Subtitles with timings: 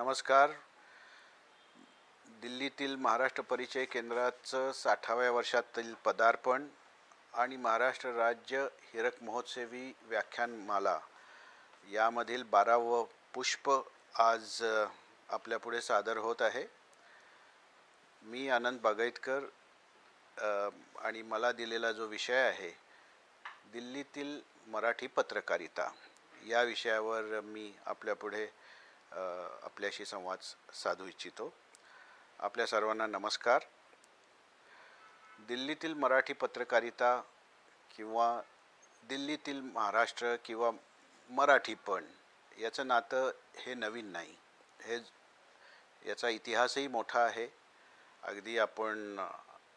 [0.00, 0.50] नमस्कार.
[2.42, 6.66] दिल्लीतील महाराष्ट्र परिचय केंद्राचं साठाव्या वर्षातील पदार्पण
[7.32, 10.98] आणि महाराष्ट्र राज्य हिरक महोत्सवी व्याख्यानमाला.
[11.92, 13.04] यामधील बारावं
[13.34, 13.70] पुष्प
[14.14, 14.62] आज
[15.28, 16.64] आपल्यापुढे सादर होत आहे.
[18.22, 19.44] मी आनंद बागायतकर
[21.04, 22.70] आणि मला दिलेला जो विषय आहे
[23.72, 25.90] दिल्लीतील मराठी पत्रकारिता.
[26.46, 28.46] या विषयावर मी आपल्यापुढे
[29.12, 30.38] आपल्याशी संवाद
[30.74, 31.52] साधू इच्छितो.
[32.38, 33.64] आपल्या सर्वांना नमस्कार.
[35.48, 37.20] दिल्लीतील मराठी पत्रकारिता
[37.96, 38.40] किंवा
[39.08, 40.70] दिल्लीतील महाराष्ट्र किंवा
[41.30, 42.04] मराठीपण
[42.58, 44.36] याचं नातं हे नवीन नाही.
[44.80, 44.98] हे
[46.06, 47.46] याचा इतिहासही मोठा आहे.
[48.22, 49.20] अगदी आपण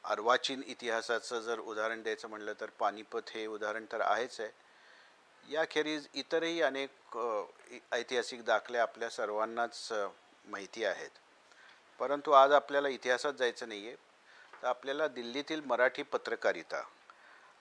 [0.03, 4.49] अर्वाचीन इतिहासाचं जर उदाहरण द्यायचं म्हणलं तर पानिपत हे उदाहरण तर आहेच आहे.
[5.43, 9.93] याखेरीज इतरही अनेक अ, इ- ऐतिहासिक दाखले आपल्या सर्वांनाच
[10.45, 11.09] माहिती आहेत.
[11.99, 13.95] परंतु आज आपल्याला इतिहासात जायचं नाही आहे
[14.61, 16.83] तर आपल्याला दिल्लीतील मराठी पत्रकारिता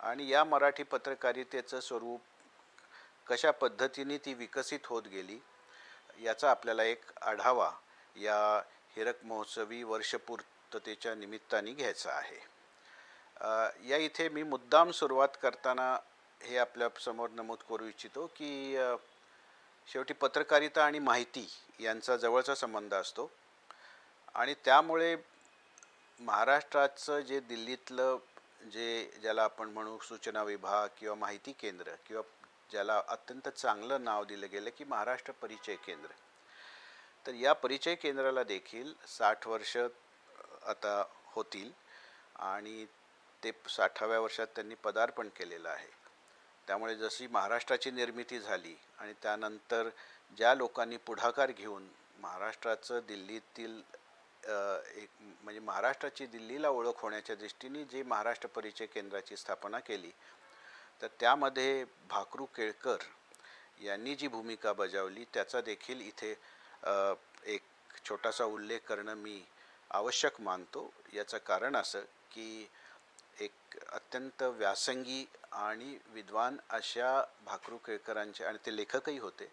[0.01, 2.21] आणि या मराठी पत्रकारितेचं स्वरूप
[3.27, 5.39] कशा पद्धतीने ती विकसित होत गेली
[6.21, 7.73] याचा आपल्याला एक आढावा
[8.17, 8.63] या
[8.97, 12.41] हिरक महोत्सवी वर्षपूर्ततेच्या निमित्ताने घ्यायचा आहे.
[13.89, 15.99] या इथे मी मुद्दाम सुरुवात करताना
[16.43, 18.77] हे आपल्यासमोर नमूद करू इच्छितो की
[19.87, 21.49] शेवटी पत्रकारिता आणि माहिती
[21.81, 23.31] यांचा जवळचा संबंध असतो.
[24.35, 25.17] आणि त्यामुळे
[26.21, 28.19] महाराष्ट्राचं जे दिल्लीतलं
[28.73, 32.23] जे ज्याला आपण म्हणू सूचना विभाग किंवा माहिती केंद्र किंवा
[32.71, 36.11] ज्याला अत्यंत चांगलं नाव दिलं गेलं की महाराष्ट्र परिचय केंद्र.
[37.27, 39.77] तर या परिचय केंद्राला देखील साठ वर्ष
[40.67, 41.71] आता होतील
[42.37, 42.87] आणि
[43.45, 46.02] ते साठाव्या वर्षात त्यांनी पदार्पण केलेलं आहे.
[46.69, 49.89] त्यामुळे जशी महाराष्ट्राची निर्मिती झाली आणि त्यानंतर
[50.37, 53.81] ज्या लोकांनी पुढाकार घेऊन महाराष्ट्राचं दिल्लीतील
[54.45, 55.09] एक
[55.43, 60.11] म्हणजे महाराष्ट्राची दिल्लीला ओळख होण्याच्या दृष्टीने जी महाराष्ट्र परिचय केंद्राची स्थापना केली
[61.03, 63.03] तर त्यामध्ये भाकरू केळकर
[63.83, 66.35] यांनी जी भूमिका बजावली त्याचा देखील इथे
[67.45, 67.63] एक
[68.05, 69.43] छोटासा उल्लेख करणं मी
[69.91, 70.91] आवश्यक मानतो.
[71.13, 72.01] याचं कारण असं
[72.31, 72.69] की
[73.41, 79.51] एक अत्यंत व्यासंगी आणि विद्वान अशा भाकरू केळकरांचे आणि ते लेखकही होते.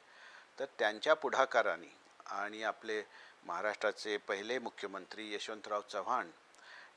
[0.59, 1.93] तर त्यांच्या पुढाकाराने
[2.25, 3.01] आणि आपले
[3.45, 6.29] महाराष्ट्राचे पहिले मुख्यमंत्री यशवंतराव चव्हाण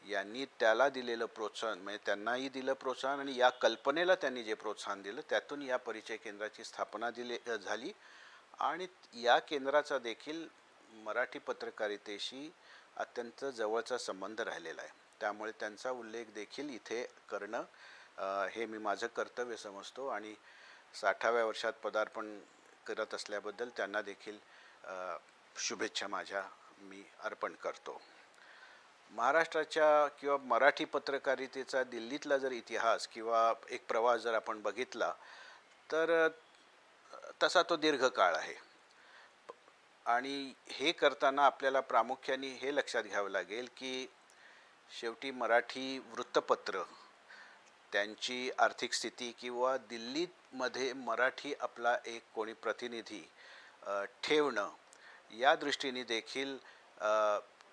[0.08, 5.20] यांनी त्याला दिलेलं प्रोत्साहन म्हणजे त्यांनाही दिलं प्रोत्साहन आणि या कल्पनेला त्यांनी जे प्रोत्साहन दिलं
[5.30, 7.92] त्यातून या परिचय केंद्राची स्थापना दिली झाली.
[8.60, 10.46] आणि या केंद्राचा देखील
[11.04, 12.50] मराठी पत्रकारितेशी
[12.96, 14.90] अत्यंत जवळचा संबंध राहिलेला आहे.
[15.20, 17.62] त्यामुळे त्यांचा उल्लेख देखील इथे करणं
[18.18, 20.34] हे मी माझं कर्तव्य समजतो आणि
[20.94, 22.38] साठाव्या वर्षात पदार्पण
[22.86, 24.38] करत असल्याबद्दल त्यांना देखील
[25.56, 26.42] शुभेच्छा माझ्या
[26.80, 28.00] मी अर्पण करतो.
[29.10, 35.12] महाराष्ट्राच्या किंवा मराठी पत्रकारितेचा दिल्लीतला जर इतिहास किंवा एक प्रवास जर आपण बघितला
[35.90, 36.28] तर
[37.42, 38.54] तसा तो दीर्घकाळ आहे.
[40.06, 44.06] आणि हे करताना आपल्याला प्रामुख्याने हे लक्षात घ्यावं लागेल की
[44.90, 46.82] शेवटी मराठी वृत्तपत्र
[47.92, 53.22] त्यांची आर्थिक स्थिती किंवा दिल्लीमध्ये मराठी आपला एक कोणी प्रतिनिधी
[54.22, 54.70] ठेवणं
[55.38, 56.56] या दृष्टीने देखील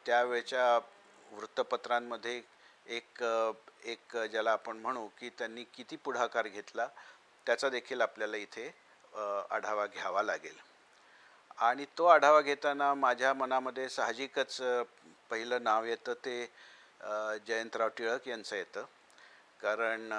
[0.05, 0.77] त्यावेळच्या
[1.31, 2.41] वृत्तपत्रांमध्ये
[2.87, 3.23] एक
[3.85, 6.87] एक ज्याला आपण म्हणू की त्यांनी किती पुढाकार घेतला
[7.45, 8.67] त्याचा देखील आपल्याला इथे
[9.51, 10.57] आढावा घ्यावा लागेल.
[11.57, 14.61] आणि तो आढावा घेताना माझ्या मनामध्ये साहजिकच
[15.29, 16.45] पहिलं नाव येतं ते
[17.47, 18.85] जयंतराव टिळक यांचं येतं.
[19.61, 20.09] कारण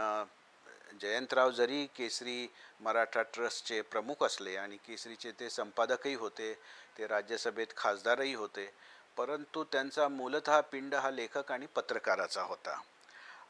[1.02, 2.46] जयंतराव जरी केसरी
[2.80, 6.52] मराठा ट्रस्टचे प्रमुख असले आणि केसरीचे ते संपादकही होते
[6.98, 8.70] ते राज्यसभेत खासदारही होते
[9.16, 12.80] परंतु त्यांचा मूलतः पिंड हा लेखक आणि पत्रकाराचा होता.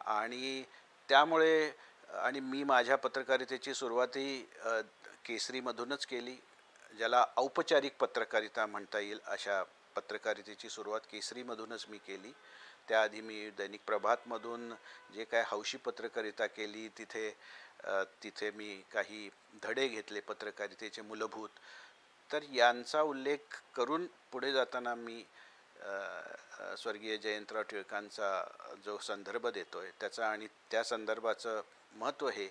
[0.06, 0.62] आणि
[1.08, 1.70] त्यामुळे
[2.16, 4.40] आणि मी माझ्या पत्रकारितेची सुरुवातही
[5.25, 6.36] केसरीमधूनच केली
[6.93, 9.62] ज्याला औपचारिक पत्रकारिता म्हणता येईल अशा
[9.96, 12.32] पत्रकारितेची सुरुवात केसरीमधूनच मी केली.
[12.90, 14.72] त्याआधी मी दैनिक प्रभातमधून
[15.14, 17.28] जे काय हौशी पत्रकारिता केली तिथे
[18.22, 19.28] तिथे मी काही
[19.62, 21.48] धडे घेतले पत्रकारितेचे मूलभूत.
[22.31, 25.25] तर यांचा उल्लेख करून पुढे जाताना मी
[26.78, 28.28] स्वर्गीय जयंतराव टिळकांचा
[28.84, 31.60] जो संदर्भ देतो आहे त्याचा आणि त्या संदर्भाचं
[31.94, 32.46] महत्त्व हे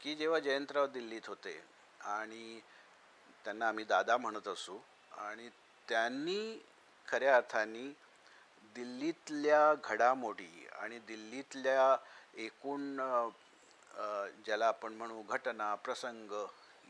[0.00, 1.60] की जेव्हा जयंतराव दिल्लीत होते
[2.08, 2.60] आणि
[3.44, 4.78] त्यांना आम्ही दादा म्हणत असू
[5.18, 5.48] आणि
[5.88, 6.40] त्यांनी
[7.08, 7.88] खऱ्या अर्थाने
[8.78, 11.96] दिल्लीतल्या घडामोडी आणि दिल्लीतल्या
[12.42, 12.96] एकूण
[14.46, 16.32] ज्याला आपण म्हणू घटना प्रसंग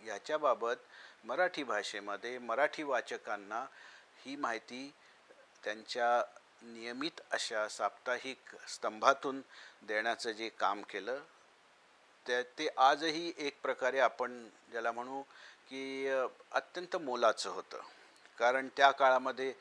[0.06, 0.82] याच्याबाबत
[1.24, 3.64] मराठी भाषेमध्ये मराठी वाचकांना
[4.24, 4.90] ही माहिती
[5.64, 6.10] त्यांच्या
[6.62, 9.40] नियमित अशा साप्ताहिक स्तंभातून
[9.82, 11.20] देण्याचं जे काम केलं
[12.26, 15.22] त्या ते आजही एक प्रकारे आपण ज्याला म्हणू
[15.70, 17.80] की अत्यंत मोलाचं होतं.
[18.38, 19.52] कारण त्या काळामध्ये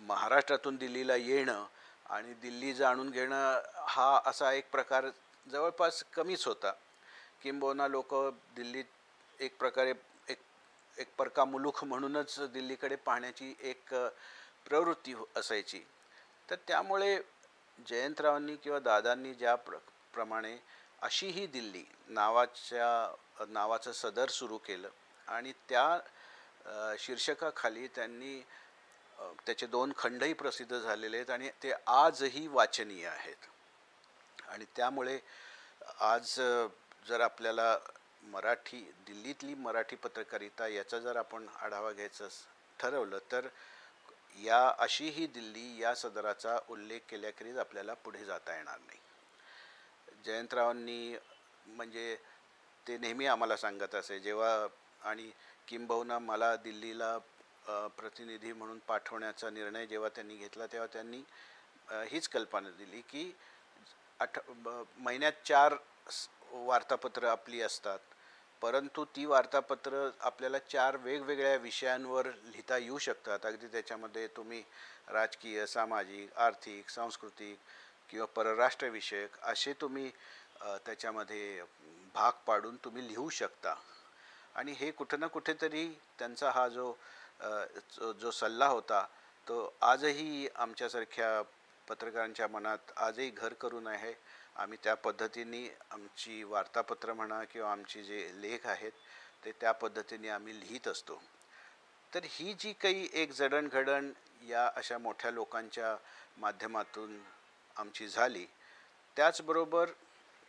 [0.00, 1.64] महाराष्ट्रातून दिल्लीला येणं
[2.10, 5.08] आणि दिल्ली जाणून घेणं हा असा एक प्रकार
[5.46, 6.72] जवळपास कमीच होता.
[7.42, 8.14] किंबहुना लोक
[8.56, 9.92] दिल्लीत एक प्रकारे
[10.28, 10.38] एक
[10.96, 13.94] एक परका मुलूख म्हणूनच दिल्लीकडे पाहण्याची एक
[14.66, 15.84] प्रवृत्ती हो, असायची.
[16.48, 17.16] तर त्यामुळे
[17.88, 19.76] जयंतरावांनी किंवा दादांनी ज्या प्र
[20.14, 20.56] प्रमाणे
[21.02, 24.88] अशी ही दिल्ली नावाच्या नावाचं सदर सुरू केलं
[25.26, 28.40] आणि त्या शीर्षकाखाली त्यांनी
[29.46, 33.48] त्याचे दोन खंडही प्रसिद्ध झालेले आहेत आणि ते आजही वाचनीय आहेत.
[34.48, 35.18] आणि त्यामुळे
[36.00, 36.34] आज
[37.08, 37.76] जर आपल्याला
[38.22, 42.28] मराठी दिल्लीतली मराठी पत्रकारिता याचा जर आपण आढावा घ्यायचं
[42.78, 43.46] ठरवलं तर
[44.38, 48.98] या अशी ही दिल्ली या सदराचा उल्लेख केल्याखेरीज आपल्याला पुढे जाता येणार नाही.
[50.24, 51.16] जयंतरावांनी
[51.66, 52.16] म्हणजे
[52.86, 54.66] ते नेहमी आम्हाला सांगत असे जेव्हा
[55.02, 55.30] आणि
[55.68, 57.16] किंबहुना मला दिल्लीला
[57.66, 61.22] प्रतिनिधी म्हणून पाठवण्याचा निर्णय जेव्हा त्यांनी घेतला तेव्हा त्यांनी
[62.10, 63.30] हीच कल्पना दिली की
[64.20, 64.38] आठ
[64.98, 65.74] महिन्यात चार
[66.52, 67.98] वार्तापत्र आपली असतात.
[68.62, 73.46] परंतु ती वार्तापत्र आपल्याला चार वेगवेगळ्या विषयांवर लिहिता येऊ शकतात.
[73.46, 74.62] अगदी त्याच्यामध्ये तुम्ही
[75.08, 77.58] राजकीय सामाजिक आर्थिक सांस्कृतिक
[78.10, 80.10] किंवा परराष्ट्रविषयक असे तुम्ही
[80.86, 81.62] त्याच्यामध्ये
[82.14, 83.74] भाग पाडून तुम्ही लिहू शकता.
[84.54, 86.92] आणि हे कुठं ना कुठेतरी त्यांचा हा जो
[88.20, 89.04] जो सल्ला होता
[89.46, 91.40] तो आजही आमच्यासारख्या
[91.88, 94.12] पत्रकारांच्या मनात आजही घर करून आहे.
[94.56, 98.92] आम्ही त्या पद्धतीने आमची वार्तापत्र म्हणा किंवा आमचे जे लेख आहेत
[99.44, 101.20] ते त्या पद्धतीने आम्ही लिहित असतो.
[102.12, 104.10] तर ही जी काही एक जडणघडण
[104.48, 105.96] या अशा मोठ्या लोकांच्या
[106.38, 107.18] माध्यमातून
[107.76, 108.46] आमची झाली
[109.16, 109.90] त्याचबरोबर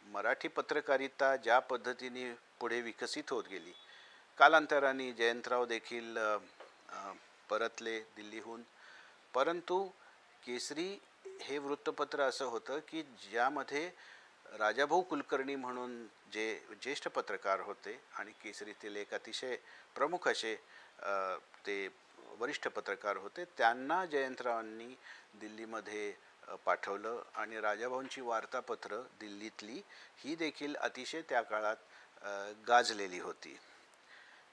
[0.05, 3.73] मराठी पत्रकारिता ज्या पद्धतीने पुढे विकसित होत गेली
[4.39, 6.17] कालांतराने जयंतराव देखील
[7.49, 8.63] परतले दिल्लीहून.
[9.33, 9.83] परंतु
[10.43, 10.89] केसरी
[11.41, 13.89] हे वृत्तपत्र असं होतं की ज्यामध्ये
[14.59, 16.45] राजाभाऊ कुलकर्णी म्हणून जे
[16.81, 19.55] ज्येष्ठ पत्रकार होते आणि केसरीतील एक अतिशय
[19.95, 20.55] प्रमुख असे
[21.67, 21.87] ते
[22.39, 24.95] वरिष्ठ पत्रकार होते त्यांना जयंतरावांनी
[25.39, 26.13] दिल्लीमध्ये
[26.65, 29.81] पाठवलं आणि राजाभाऊंची वार्तापत्र दिल्लीतली
[30.17, 31.75] ही देखील अतिशय त्या काळात
[32.67, 33.57] गाजलेली होती.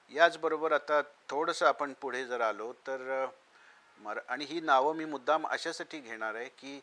[0.09, 3.25] याचबरोबर आता थोडंसं आपण पुढे जर आलो तर
[3.99, 6.79] मर आणि ही नावं मी मुद्दाम अशासाठी घेणार आहे की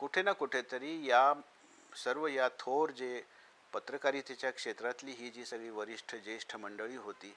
[0.00, 1.32] कुठे ना कुठेतरी या
[1.96, 3.22] सर्व या थोर जे
[3.72, 7.34] पत्रकारितेच्या क्षेत्रातली ही जी सगळी वरिष्ठ ज्येष्ठ मंडळी होती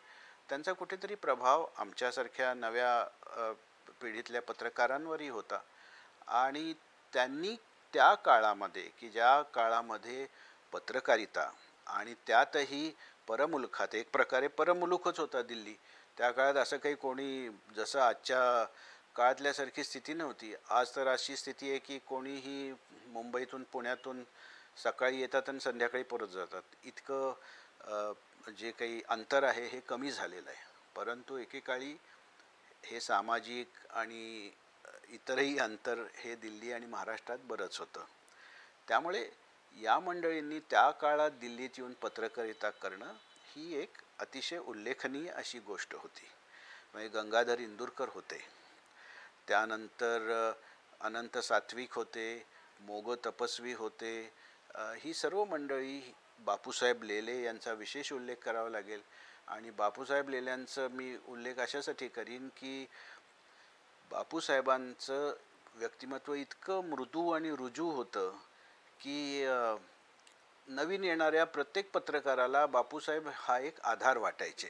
[0.49, 3.03] त्यांचा कुठेतरी प्रभाव आमच्यासारख्या नव्या
[4.01, 5.59] पिढीतल्या पत्रकारांवरही होता.
[6.27, 6.73] आणि
[7.13, 7.55] त्यांनी
[7.93, 10.25] त्या काळामध्ये की ज्या काळामध्ये
[10.73, 11.49] पत्रकारिता
[11.87, 12.91] आणि त्यातही
[13.27, 15.73] परमुलखात एक प्रकारे परमुलुखच होता दिल्ली.
[16.17, 18.65] त्या काळात असं काही कोणी जसं आजच्या
[19.15, 20.53] काळातल्यासारखी स्थिती नव्हती.
[20.69, 22.71] आज तर अशी स्थिती आहे की कोणीही
[23.07, 24.23] मुंबईतून पुण्यातून
[24.83, 26.61] सकाळी येतात आणि संध्याकाळी परत जातात.
[26.83, 28.13] इतकं
[28.57, 30.63] जे काही अंतर आहे हे कमी झालेलं आहे.
[30.95, 31.95] परंतु एकेकाळी
[32.83, 34.51] हे सामाजिक आणि
[35.09, 38.05] इतरही अंतर हे दिल्ली आणि महाराष्ट्रात बरंच होतं.
[38.87, 39.29] त्यामुळे
[39.75, 43.13] या मंडळींनी त्या काळात दिल्लीत येऊन पत्रकारिता करणं
[43.47, 46.27] ही एक अतिशय उल्लेखनीय अशी गोष्ट होती.
[46.93, 48.39] म्हणजे गंगाधर इंदुरकर होते.
[49.47, 50.51] त्यानंतर
[51.01, 52.45] अनंत सात्विक होते
[52.79, 54.31] मोग तपस्वी होते.
[54.75, 59.01] ही सर्व मंडळी बापूसाहेब लेले यांचा विशेष उल्लेख करावा लागेल.
[59.47, 62.85] आणि बापूसाहेब लेल्यांचं मी उल्लेख अशासाठी करीन की
[64.11, 65.33] बापूसाहेबांचं
[65.75, 68.37] व्यक्तिमत्व इतकं मृदू आणि रुजू होतं
[69.01, 69.45] की
[70.67, 74.69] नवीन येणाऱ्या प्रत्येक पत्रकाराला बापूसाहेब हा एक आधार वाटायचे.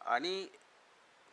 [0.00, 0.46] आणि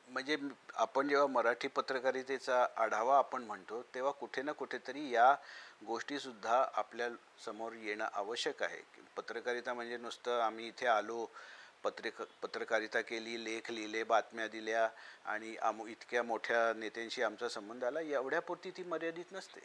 [0.08, 0.38] म्हणजे
[0.76, 5.34] आपण जेव्हा मराठी पत्रकारितेचा आढावा आपण म्हणतो तेव्हा कुठे ना कुठेतरी या
[5.86, 8.82] गोष्टीसुद्धा आपल्यासमोर येणं आवश्यक आहे.
[9.18, 11.26] पत्रकारिता म्हणजे नुसतं आम्ही इथे आलो
[11.84, 14.88] पत्रिक पत्रकारिता केली लेख लिहिले बातम्या दिल्या
[15.26, 19.62] आणि आम इतक्या मोठ्या नेत्यांशी आमचा संबंध आला एवढ्यापुरती ती मर्यादित नसते.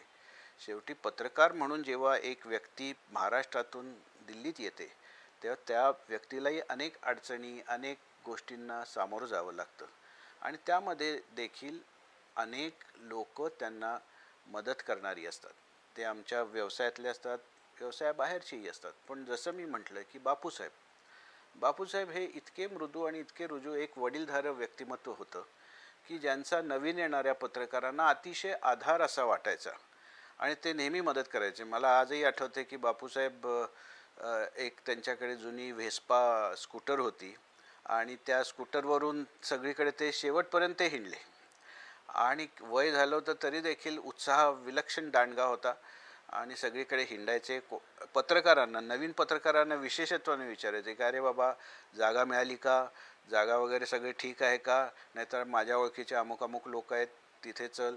[0.58, 3.92] शेवटी पत्रकार म्हणून जेव्हा एक व्यक्ती महाराष्ट्रातून
[4.26, 4.86] दिल्लीत येते
[5.42, 9.86] तेव्हा त्या व्यक्तीलाही अनेक अडचणी अनेक गोष्टींना सामोरं जावं लागतं.
[10.40, 11.78] आणि त्यामध्ये देखील
[12.36, 13.98] अनेक लोक त्यांना
[14.46, 15.50] मदत करणारी असतात.
[15.96, 17.38] ते आमच्या व्यवसायातले असतात
[17.78, 18.92] व्यवसायाबाहेरचेही असतात.
[19.08, 20.72] पण जसं मी म्हटलं की बापूसाहेब.
[21.56, 25.42] बापूसाहेब हे इतके मृदू आणि इतके रुजू एक वडीलधारक व्यक्तिमत्व होतं
[26.08, 29.70] की ज्यांचा नवीन येणाऱ्या पत्रकारांना अतिशय आधार असा वाटायचा.
[30.40, 31.64] आणि ते नेहमी मदत करायचे.
[31.64, 33.46] मला आजही आठवते की बापूसाहेब
[34.58, 37.34] एक त्यांच्याकडे जुनी व्हेस्पा स्कूटर होती
[37.86, 41.16] आणि त्या स्कूटरवरून सगळीकडे ते शेवटपर्यंत हिंडले.
[42.08, 45.72] आणि वय झालं होतं तरी देखील उत्साह विलक्षण दांडगा होता
[46.32, 47.58] आणि सगळीकडे हिंडायचे.
[47.60, 47.80] को
[48.14, 51.52] पत्रकारांना नवीन पत्रकारांना विशेषत्वाने विचारायचे की अरे बाबा
[51.98, 52.84] जागा मिळाली का?
[53.30, 54.84] जागा वगैरे सगळे ठीक आहे का?
[55.14, 57.06] नाहीतर माझ्या ओळखीचे अमुक अमुक लोक आहेत
[57.44, 57.96] तिथे चल.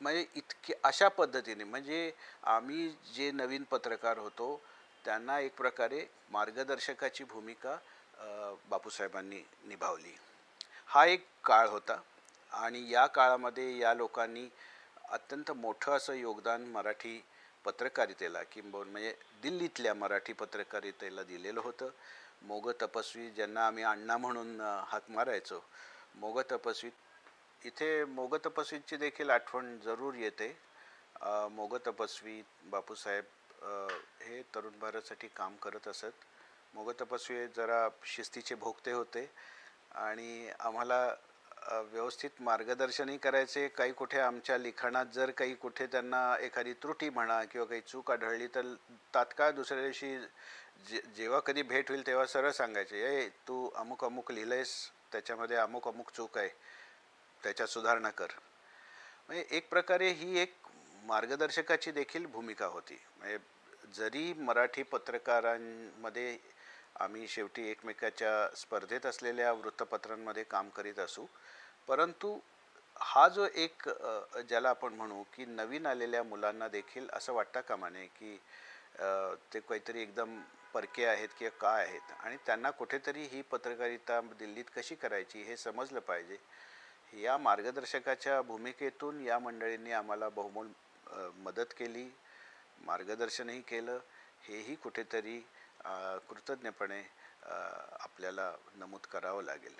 [0.00, 2.10] म्हणजे इतके अशा पद्धतीने म्हणजे
[2.48, 4.60] आम्ही जे नवीन पत्रकार होतो
[5.04, 7.76] त्यांना एक प्रकारे मार्गदर्शकाची भूमिका
[8.70, 10.14] बापूसाहेबांनी निभावली.
[10.88, 12.00] हा एक काळ होता
[12.52, 14.48] आणि या काळामध्ये या लोकांनी
[15.10, 17.20] अत्यंत मोठं असं योगदान मराठी
[17.64, 21.88] पत्रकारितेला किंबहुन म्हणजे दिल्लीतल्या मराठी पत्रकारितेला दिलेलं होतं.
[22.42, 25.62] मोग तपस्वी ज्यांना आम्ही अण्णा म्हणून हात हाक मारायचो
[26.14, 26.90] मोग तपस्वी
[27.64, 30.48] इथे मोगतपस्वीची देखील आठवण जरूर येते.
[31.16, 33.24] मोगतपस्वी मोग तपस्वी बापूसाहेब
[34.22, 36.12] हे तरुण भारतसाठी काम करत असत.
[36.74, 39.28] मोग तपस्वी जरा शिस्तीचे भोगते होते
[39.96, 41.04] आणि आम्हाला
[41.92, 43.66] व्यवस्थित मार्गदर्शनही करायचे.
[43.68, 48.46] काही कुठे आमच्या लिखाणात जर काही कुठे त्यांना एखादी त्रुटी म्हणा किंवा काही चूक आढळली
[48.54, 48.74] तर
[49.14, 50.16] तात्काळ दुसऱ्या दिवशी
[50.88, 54.74] जे जेव्हा कधी भेट होईल तेव्हा सरळ सांगायचे ए तू अमुक अमुक लिहिलंयस
[55.12, 56.48] त्याच्यामध्ये अमुक अमुक चूक आहे.
[57.42, 58.32] त्याच्यात सुधारणा कर.
[59.28, 60.54] म्हणजे एक प्रकारे ही एक
[61.04, 62.98] मार्गदर्शकाची देखील भूमिका होती.
[63.18, 63.38] म्हणजे
[63.94, 66.36] जरी मराठी पत्रकारांमध्ये
[67.00, 71.26] आम्ही शेवटी एकमेकाच्या स्पर्धेत असलेल्या वृत्तपत्रांमध्ये काम करीत असू
[71.88, 72.38] परंतु
[72.96, 73.88] हा जो एक
[74.48, 78.36] ज्याला आपण म्हणू की नवीन आलेल्या मुलांना देखील असं वाटतं कामा नये की
[79.54, 80.40] ते काहीतरी एकदम
[80.74, 86.00] परके आहेत किंवा काय आहेत आणि त्यांना कुठेतरी ही पत्रकारिता दिल्लीत कशी करायची हे समजलं
[86.00, 86.36] पाहिजे.
[87.12, 90.68] या मार्गदर्शकाच्या भूमिकेतून या मंडळींनी आम्हाला बहुमोल
[91.44, 92.08] मदत केली
[92.86, 93.98] मार्गदर्शनही केलं.
[94.42, 95.38] हेही कुठेतरी
[96.28, 97.02] कृतज्ञपणे
[97.44, 99.74] आपल्याला नमूद करावं लागेल.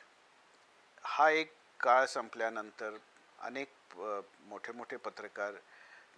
[1.04, 2.96] हा एक काळ संपल्यानंतर
[3.38, 3.96] अनेक
[4.48, 5.54] मोठे मोठे पत्रकार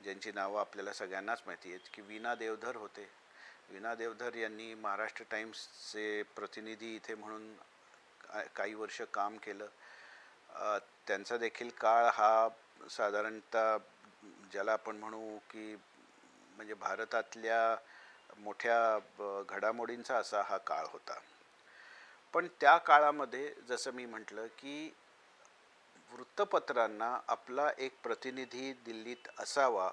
[0.04, 3.08] ज्यांची नावं आपल्याला सगळ्यांनाच माहिती आहेत की विना देवधर होते.
[3.70, 7.52] विना देवधर यांनी महाराष्ट्र टाईम्सचे प्रतिनिधी इथे म्हणून
[8.56, 9.66] काही वर्ष काम केलं.
[11.06, 12.48] त्यांचा देखील काळ हा
[12.90, 13.76] साधारणतः
[14.52, 15.76] ज्याला आपण म्हणू की
[16.56, 17.76] म्हणजे भारतातल्या
[18.38, 21.18] मोठ्या ब- घडामोडींचा असा हा काळ होता.
[22.32, 24.94] पण त्या काळामध्ये जसं मी म्हटलं की
[26.12, 29.90] वृत्तपत्रांना आपला एक प्रतिनिधी दिल्लीत असावा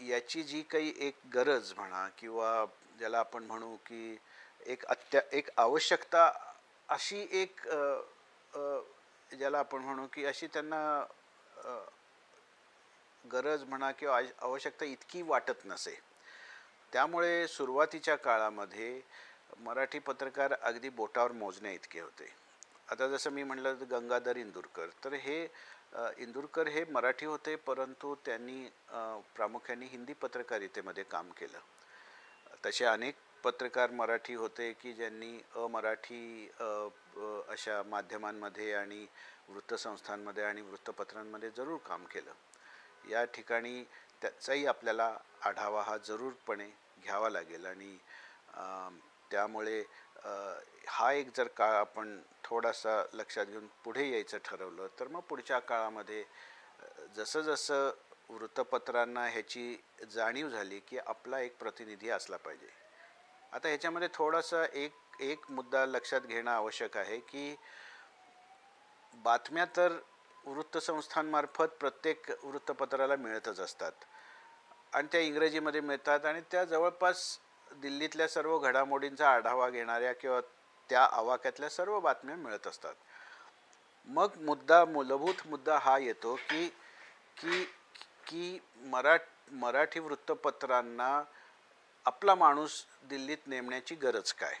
[0.00, 2.66] याची जी काही एक गरज म्हणा किंवा
[2.98, 4.18] ज्याला आपण म्हणू की
[4.66, 6.54] एक अत्या एक आवश्यकता
[6.88, 7.76] अशी एक आ,
[8.54, 8.80] आ,
[9.38, 11.04] ज्याला आपण म्हणू की अशी त्यांना
[13.24, 15.98] गरज म्हणा किंवा आवश्यकता इतकी वाटत नसे.
[16.92, 19.00] त्यामुळे सुरुवातीच्या काळामध्ये
[19.58, 22.32] मराठी पत्रकार अगदी बोटावर मोजण्या इतके होते.
[22.90, 25.46] आता जसं मी म्हटलं तर गंगाधर इंदुरकर तर हे
[26.18, 28.64] इंदूरकर इंदुरकर हे मराठी होते परंतु त्यांनी
[29.36, 31.58] प्रामुख्याने हिंदी पत्रकारितेमध्ये काम केलं.
[32.64, 36.48] तसे अनेक पत्रकार मराठी होते की ज्यांनी अमराठी
[37.48, 39.06] अशा माध्यमांमध्ये आणि
[39.48, 42.32] वृत्तसंस्थांमध्ये आणि वृत्तपत्रांमध्ये जरूर काम केलं.
[43.10, 43.82] या ठिकाणी
[44.22, 46.66] त्याचाही आपल्याला आढावा हा जरूरपणे
[47.04, 47.96] घ्यावा लागेल आणि
[49.30, 49.82] त्यामुळे
[50.88, 56.24] हा एक जर काळ आपण थोडासा लक्षात घेऊन पुढे यायचं ठरवलं तर मग पुढच्या काळामध्ये
[57.16, 57.90] जसंजसं जसं जसं
[58.28, 59.76] वृत्तपत्रांना ह्याची
[60.10, 62.81] जाणीव झाली की आपला एक प्रतिनिधी असला पाहिजे.
[63.52, 67.56] आता ह्याच्यामध्ये थोडासा एक एक मुद्दा लक्षात घेणं आवश्यक आहे की
[69.14, 69.92] बातम्या तर
[70.46, 73.92] वृत्तसंस्थांमार्फत प्रत्येक वृत्तपत्राला मिळतच असतात.
[74.92, 77.38] आणि त्या इंग्रजीमध्ये मिळतात आणि त्या जवळपास
[77.72, 80.40] दिल्लीतल्या सर्व घडामोडींचा आढावा घेणाऱ्या किंवा
[80.90, 82.94] त्या आवाक्यातल्या सर्व बातम्या मिळत असतात.
[84.06, 86.68] मग मुद्दा मूलभूत मुद्दा हा येतो की
[87.36, 87.64] की
[88.26, 89.16] की मरा
[89.52, 91.22] मराठी वृत्तपत्रांना
[92.06, 94.54] आपला माणूस दिल्लीत नेमण्याची गरज काय?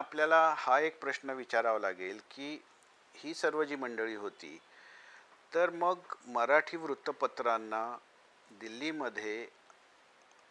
[0.00, 2.58] आपल्याला हा एक प्रश्न विचारावा लागेल की
[3.14, 4.58] ही सर्व जी मंडळी होती
[5.52, 7.82] तर मग मराठी वृत्तपत्रांना
[8.50, 9.46] दिल्लीमध्ये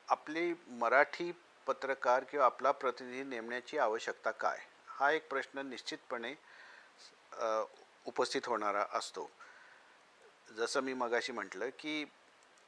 [0.08, 1.32] आपली मराठी
[1.68, 4.58] पत्रकार किंवा आपला प्रतिनिधी नेमण्याची आवश्यकता काय?
[4.88, 6.34] हा एक प्रश्न निश्चितपणे
[8.06, 9.30] उपस्थित होणारा असतो.
[10.50, 12.04] जसं मी मगाशी म्हटलं की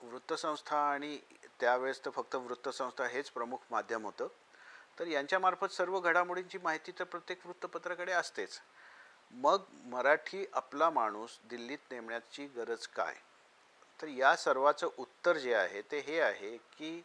[0.02, 1.18] वृत्तसंस्था आणि
[1.60, 4.28] त्यावेळेस तर फक्त वृत्तसंस्था हेच प्रमुख माध्यम होतं.
[5.00, 8.60] तर यांच्यामार्फत सर्व घडामोडींची माहिती तर प्रत्येक वृत्तपत्राकडे असतेच.
[9.32, 13.16] मग मराठी आपला माणूस दिल्लीत नेमण्याची गरज काय?
[14.02, 17.04] तर या सर्वाचं उत्तर जे आहे ते हे आहे की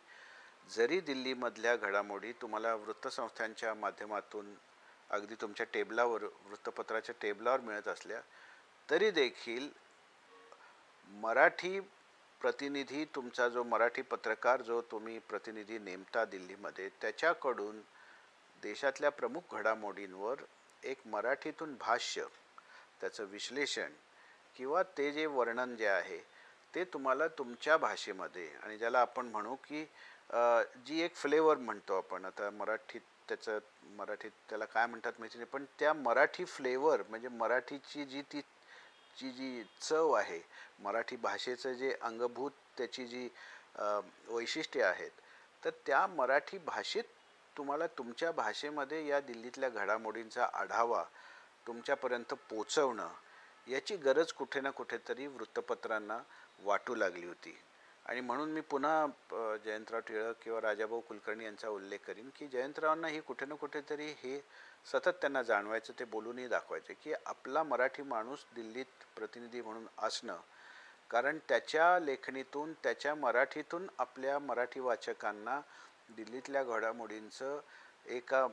[0.71, 4.55] जरी दिल्लीमधल्या घडामोडी तुम्हाला वृत्तसंस्थांच्या माध्यमातून
[5.11, 8.21] अगदी तुमच्या टेबलावर वृत्तपत्राच्या टेबलावर मिळत असल्या
[8.91, 9.69] तरी देखील
[11.09, 11.81] मराठी
[12.45, 17.79] प्रतिनिधी तुमचा जो मराठी पत्रकार जो तुम्ही प्रतिनिधी नेमता दिल्लीमध्ये त्याच्याकडून
[18.63, 20.43] देशातल्या प्रमुख घडामोडींवर
[20.83, 22.25] एक मराठीतून भाष्य
[23.01, 23.93] त्याचं विश्लेषण
[24.57, 26.19] किंवा ते जे वर्णन जे आहे
[26.75, 29.85] ते तुम्हाला तुमच्या भाषेमध्ये आणि ज्याला आपण म्हणू की
[30.87, 32.25] जी एक फ्लेवर म्हणतो आपण.
[32.25, 33.59] आता मराठीत त्याचं
[33.97, 38.41] मराठीत त्याला काय म्हणतात माहिती नाही पण त्या मराठी फ्लेवर म्हणजे मराठीची जी ती
[39.19, 40.41] ची जी चव आहे
[40.79, 43.29] मराठी भाषेचं जे अंगभूत त्याची जी
[44.29, 45.11] वैशिष्ट्ये आहेत
[45.63, 47.05] तर त्या मराठी भाषेत
[47.57, 51.05] तुम्हाला तुमच्या भाषेमध्ये या दिल्लीतल्या घडामोडींचा आढावा
[51.67, 53.09] तुमच्यापर्यंत पोचवणं
[53.67, 56.19] याची गरज कुठे ना कुठेतरी वृत्तपत्रांना
[56.65, 57.57] वाटू लागली होती.
[58.07, 63.21] आणि म्हणून मी पुन्हा जयंतराव टिळक किंवा राजाभाऊ कुलकर्णी यांचा उल्लेख करीन की जयंतरावांना ही
[63.21, 64.41] कुठे ना कुठेतरी हे
[64.93, 70.37] सतत त्यांना जाणवायचं ते बोलूनही दाखवायचं की आपला मराठी माणूस दिल्लीत प्रतिनिधी म्हणून असणं
[71.11, 75.61] कारण त्याच्या लेखणीतून त्याच्या मराठीतून आपल्या मराठी वाचकांना
[76.11, 77.61] दिल्लीतल्या घडामोडींचं
[78.07, 78.47] एका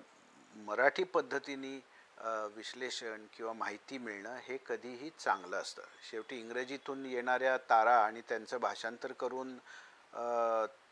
[0.55, 1.79] मराठी पद्धतीने
[2.55, 5.81] विश्लेषण किंवा माहिती मिळणं हे कधीही चांगलं असतं.
[6.09, 9.57] शेवटी इंग्रजीतून येणाऱ्या तारा आणि त्यांचं भाषांतर करून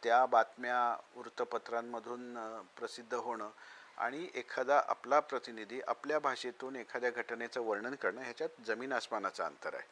[0.03, 0.81] त्या बातम्या
[1.15, 2.36] वृत्तपत्रांमधून
[2.77, 3.50] प्रसिद्ध होणं
[3.98, 9.88] आणि एखादा आपला प्रतिनिधी आपल्या भाषेतून एखाद्या घटनेचं वर्णन करणं ह्याच्यात जमीन आसमानाचं अंतर आहे.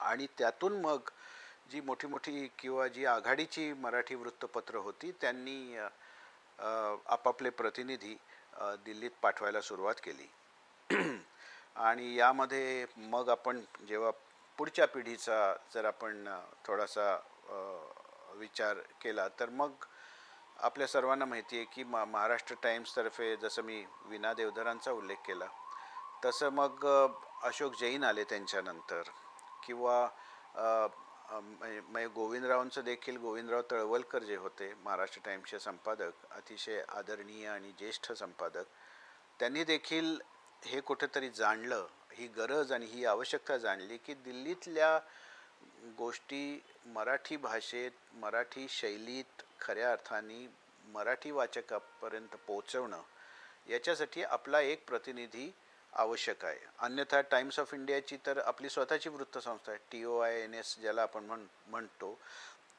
[0.00, 1.10] आणि त्यातून मग
[1.70, 5.76] जी मोठी मोठी किंवा जी आघाडीची मराठी वृत्तपत्र होती त्यांनी
[7.08, 8.16] आपापले प्रतिनिधी
[8.84, 10.28] दिल्लीत पाठवायला सुरुवात केली.
[11.76, 14.10] आणि यामध्ये मग आपण जेव्हा
[14.58, 16.28] पुढच्या पिढीचा जर आपण
[16.64, 17.16] थोडासा
[18.34, 19.84] विचार केला तर मग
[20.58, 25.46] आपल्या सर्वांना माहिती आहे की मा महाराष्ट्र टाईम्सतर्फे जसं मी विना देवधरांचा उल्लेख केला
[26.24, 26.86] तसं मग
[27.42, 29.10] अशोक जैन आले त्यांच्यानंतर
[29.66, 30.06] किंवा
[31.32, 38.12] म्हणजे म्हणजे गोविंदरावांचं देखील गोविंदराव तळवलकर जे होते महाराष्ट्र टाईम्सचे संपादक अतिशय आदरणीय आणि ज्येष्ठ
[38.12, 38.66] संपादक
[39.40, 40.16] त्यांनी देखील
[40.62, 44.98] हे कुठेतरी जाणलं ही गरज आणि ही आवश्यकता जाणली की दिल्लीतल्या
[45.98, 50.46] गोष्टी मराठी भाषेत मराठी शैलीत खऱ्या अर्थाने
[50.84, 53.02] मराठी वाचकापर्यंत पोहोचवणं
[53.68, 55.50] याच्यासाठी आपला एक प्रतिनिधी
[55.96, 56.58] आवश्यक आहे.
[56.78, 61.02] अन्यथा टाइम्स ऑफ इंडियाची तर आपली स्वतःची वृत्तसंस्था आहे T O I N S ज्याला
[61.02, 62.18] आपण म्हण म्हणतो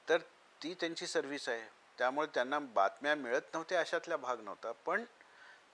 [0.09, 0.17] तर
[0.63, 1.67] ती त्यांची सर्व्हिस आहे.
[1.97, 4.71] त्यामुळे त्यांना बातम्या मिळत नव्हत्या अशातला भाग नव्हता.
[4.71, 5.03] पण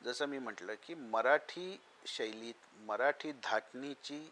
[0.04, 4.32] जसं मी म्हटलं की मराठी शैलीत मराठी धाटणीची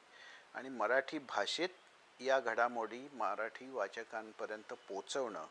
[0.54, 5.46] आणि मराठी भाषेत या घडामोडी मराठी वाचकांपर्यंत पोचवणं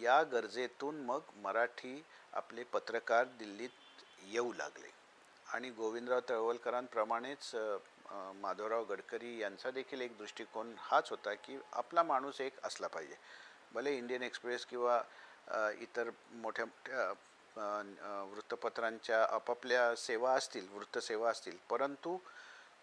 [0.00, 5.01] या गरजेतून मग मराठी आपले पत्रकार दिल्लीत येऊ लागले.
[5.52, 7.50] आणि गोविंदराव तळवलकरांप्रमाणेच
[8.40, 13.14] माधवराव गडकरी यांचा देखील एक दृष्टिकोन हाच होता की आपला माणूस एक असला पाहिजे.
[13.74, 15.02] भले इंडियन एक्सप्रेस किंवा
[15.80, 22.16] इतर मोठ्या मोठ्या वृत्तपत्रांच्या आपापल्या सेवा असतील वृत्तसेवा असतील परंतु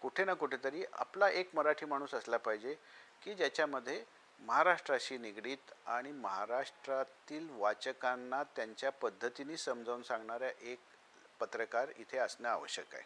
[0.02, 2.74] कुठे ना कुठेतरी आपला एक मराठी माणूस असला पाहिजे
[3.22, 4.02] की ज्याच्यामध्ये
[4.40, 10.78] महाराष्ट्राशी निगडीत आणि महाराष्ट्रातील वाचकांना त्यांच्या पद्धतीने समजावून सांगणाऱ्या एक
[11.40, 13.04] पत्रकार इथे असणं आवश्यक आहे.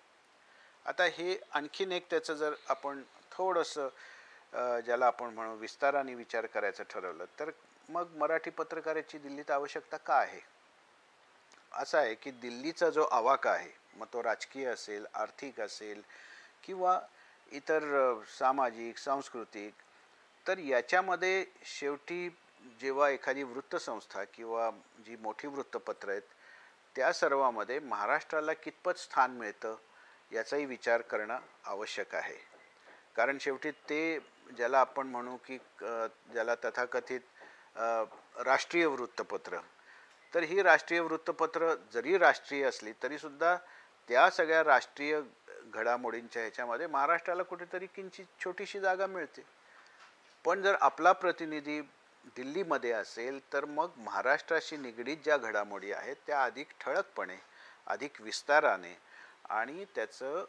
[0.87, 3.88] आता हे आणखीन एक त्याचं जर आपण थोडंसं
[4.81, 7.51] ज्याला आपण म्हणू विस्ताराने विचार करायचं ठरवलं तर
[7.88, 10.40] मग मराठी पत्रकाराची दिल्लीत आवश्यकता का आहे?
[11.73, 16.03] असं आहे की दिल्लीचा जो आवाका आहे मग तो राजकीय असेल आर्थिक असेल
[16.62, 16.99] किंवा
[17.53, 17.83] इतर
[18.38, 19.83] सामाजिक सांस्कृतिक
[20.47, 22.29] तर याच्यामध्ये शेवटी
[22.81, 24.70] जेव्हा एखादी वृत्तसंस्था किंवा
[25.07, 26.34] जी मोठी वृत्तपत्र आहेत
[26.96, 29.76] त्या सर्वामध्ये महाराष्ट्राला कितपत स्थान मिळतं
[30.33, 32.37] याचाही विचार करणं आवश्यक आहे.
[33.16, 34.18] कारण शेवटी ते
[34.57, 37.20] ज्याला आपण म्हणू की ज्याला तथाकथित
[38.46, 39.59] राष्ट्रीय वृत्तपत्र
[40.33, 43.57] तर ही राष्ट्रीय वृत्तपत्र जरी राष्ट्रीय असली तरीसुद्धा
[44.09, 45.20] त्या सगळ्या राष्ट्रीय
[45.66, 49.42] घडामोडींच्या ह्याच्यामध्ये महाराष्ट्राला कुठेतरी किंचित छोटीशी जागा मिळते.
[50.44, 51.80] पण जर आपला प्रतिनिधी
[52.37, 57.37] दिल्लीमध्ये असेल तर मग महाराष्ट्राशी निगडीत ज्या घडामोडी आहेत त्या अधिक ठळकपणे
[57.87, 58.98] अधिक विस्ताराने
[59.48, 60.44] आणि त्याचं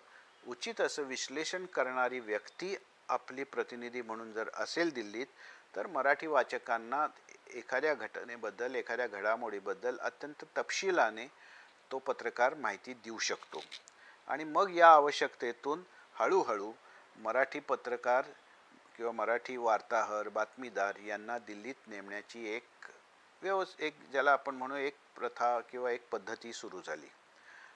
[0.48, 2.76] उचित असं विश्लेषण करणारी व्यक्ती
[3.10, 5.28] आपली प्रतिनिधी म्हणून जर असेल दिल्लीत
[5.76, 7.08] तर मराठी वाचकांना
[7.54, 11.28] एखाद्या घटनेबद्दल एखाद्या घडामोडीबद्दल अत्यंत तपशिलाने
[11.92, 13.62] तो पत्रकार माहिती देऊ शकतो.
[14.28, 15.84] आणि मग या आवश्यकतेतून
[16.14, 16.72] हळूहळू
[17.18, 18.26] मराठी पत्रकार
[18.98, 22.86] किंवा मराठी वार्ताहर बातमीदार यांना दिल्लीत नेमण्याची एक
[23.42, 27.08] व्यवस् एक ज्याला आपण म्हणू एक प्रथा किंवा एक पद्धती सुरू झाली.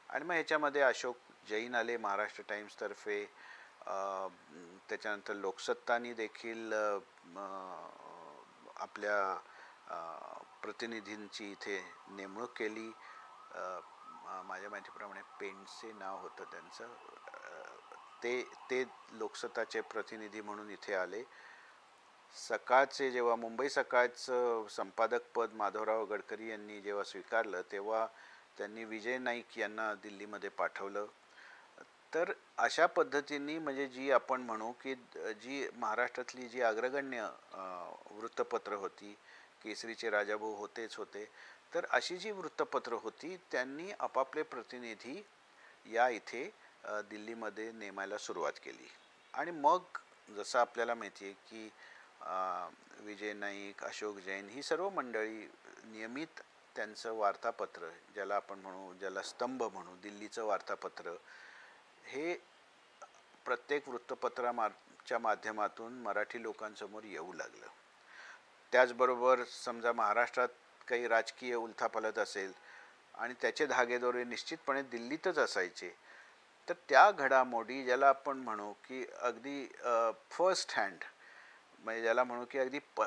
[0.10, 1.18] आणि मग ह्याच्यामध्ये अशोक
[1.50, 3.24] जैन आले महाराष्ट्र टाइम्सतर्फे
[4.90, 6.74] त्याच्यानंतर लोकसत्तानी देखील
[8.78, 9.20] आपल्या
[10.64, 11.80] प्रतिनिधींची इथे
[12.10, 12.92] नेमणूक केली.
[14.46, 16.94] माझ्या माहितीप्रमाणे पेंडसे नाव होतं त्यांचं.
[18.24, 21.24] ते ते लोकसत्ताचे प्रतिनिधी म्हणून इथे आले.
[22.36, 28.06] सकाळचे जेव्हा मुंबई सकाळचं संपादकपद माधवराव गडकरी यांनी जेव्हा स्वीकारलं तेव्हा
[28.58, 31.06] त्यांनी विजय नाईक यांना दिल्लीमध्ये पाठवलं.
[32.14, 34.94] तर अशा पद्धतीने म्हणजे जी आपण म्हणू की
[35.42, 37.28] जी महाराष्ट्रातली जी अग्रगण्य
[38.12, 39.16] वृत्तपत्र होती
[39.64, 41.26] केसरीचे राजाभाऊ होतेच होते
[41.74, 45.22] तर अशी जी वृत्तपत्र होती त्यांनी आपापले प्रतिनिधी
[45.86, 46.50] या इथे
[46.84, 48.88] दिल्लीमध्ये नेमायला सुरुवात केली.
[49.34, 49.98] आणि मग
[50.30, 51.70] जसं आपल्याला माहिती आहे की
[53.06, 55.48] विजय नाईक अशोक जैन ही सर्व मंडळी
[55.86, 56.42] नियमित
[56.76, 61.14] त्यांचं वार्तापत्र ज्याला आपण म्हणू ज्याला स्तंभ म्हणू दिल्लीचं वार्तापत्र
[62.06, 62.34] हे
[63.46, 67.68] प्रत्येक वृत्तपत्रामाच्या माध्यमातून मराठी लोकांसमोर येऊ लागलं.
[68.74, 70.50] त्याचबरोबर समजा महाराष्ट्रात
[70.88, 72.52] काही राजकीय उलथापालत असेल
[73.16, 75.94] आणि त्याचे धागेदोरे निश्चितपणे दिल्लीतच असायचे
[76.70, 79.66] तर त्या घडामोडी ज्याला आपण म्हणू की अगदी
[80.32, 81.04] फर्स्ट हँड
[81.80, 83.04] म्हणजे ज्याला म्हणू की अगदी प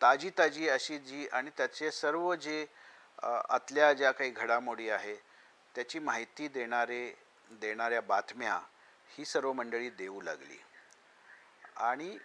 [0.00, 2.66] ताजी ताजी अशी जी आणि त्याचे सर्व जे
[3.22, 5.14] आतल्या ज्या काही घडामोडी आहे
[5.74, 7.14] त्याची माहिती देणारे
[7.50, 8.58] देणाऱ्या बातम्या
[9.10, 10.58] ही सर्व मंडळी देऊ लागली.
[11.76, 12.18] आणि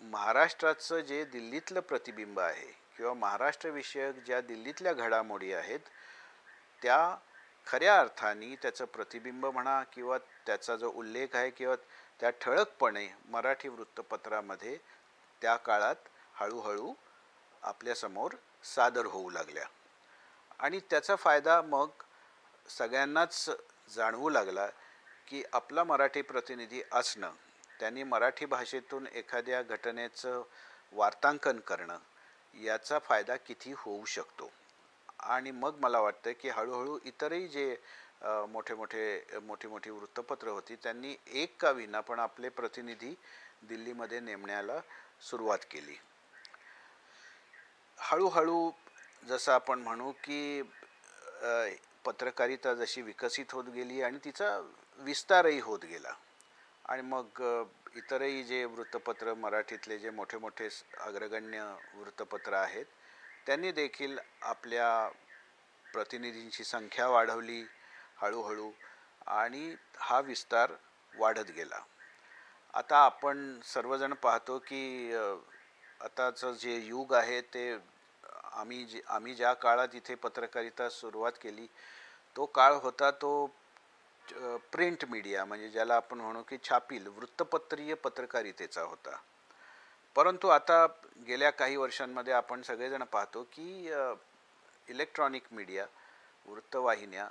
[0.00, 5.80] महाराष्ट्राचं जे दिल्लीतलं प्रतिबिंब आहे किंवा महाराष्ट्रविषयक ज्या दिल्लीतल्या घडामोडी आहेत
[6.82, 7.16] त्या
[7.66, 11.74] खऱ्या अर्थाने त्याचं प्रतिबिंब म्हणा किंवा त्याचा जो उल्लेख आहे किंवा
[12.20, 14.78] त्या ठळकपणे मराठी वृत्तपत्रामध्ये
[15.42, 16.94] त्या काळात हळूहळू
[17.62, 19.64] आपल्यासमोर सादर होऊ लागल्या.
[20.58, 21.88] आणि त्याचा फायदा मग
[22.68, 23.50] सगळ्यांनाच
[23.94, 24.66] जाणवू लागला
[25.28, 27.32] की आपला मराठी प्रतिनिधी असणं
[27.80, 30.42] त्यांनी मराठी भाषेतून एखाद्या घटनेचं
[30.92, 31.98] वार्तांकन करणं
[32.54, 34.50] याचा फायदा किती होऊ शकतो?
[35.24, 37.76] आणि मग मला वाटतं की हळूहळू इतरही जे
[38.48, 43.14] मोठे मोठे मोठी मोठी वृत्तपत्र होती त्यांनी एक का विना पण आपले प्रतिनिधी
[43.68, 44.80] दिल्लीमध्ये नेमण्याला
[45.22, 45.96] सुरुवात केली.
[47.98, 48.70] हळूहळू
[49.28, 50.62] जसं आपण म्हणू की
[52.04, 54.58] पत्रकारिता जशी विकसित होत गेली आणि तिचा
[54.98, 56.12] विस्तारही होत गेला.
[56.84, 57.42] आणि मग
[57.96, 61.62] इतरही जे वृत्तपत्र मराठीतले जे मोठे मोठे अग्रगण्य
[61.94, 62.86] वृत्तपत्र आहेत
[63.46, 65.08] त्यांनी देखील आपल्या
[65.86, 67.64] प्रतिनिधींची संख्या वाढवली
[68.18, 68.70] हळूहळू
[69.26, 70.72] आणि हा विस्तार
[71.12, 71.80] वाढत गेला.
[72.74, 75.14] आता आपण सर्वजण पाहतो की
[76.00, 77.72] आताचं जे युग आहे ते
[78.52, 81.66] आम्ही जे आम्ही ज्या काळात इथे पत्रकारिता सुरुवात केली
[82.36, 83.46] तो काळ होता तो
[84.72, 89.16] प्रिंट मीडिया म्हणजे ज्याला आपण म्हणू की छापील वृत्तपत्रीय पत्रकारितेचा होता.
[90.16, 90.86] परंतु आता
[91.26, 93.90] गेल्या काही वर्षांमध्ये आपण सगळेजण पाहतो की
[94.88, 95.86] इलेक्ट्रॉनिक मीडिया
[96.46, 97.28] वृत्तवाहिन्या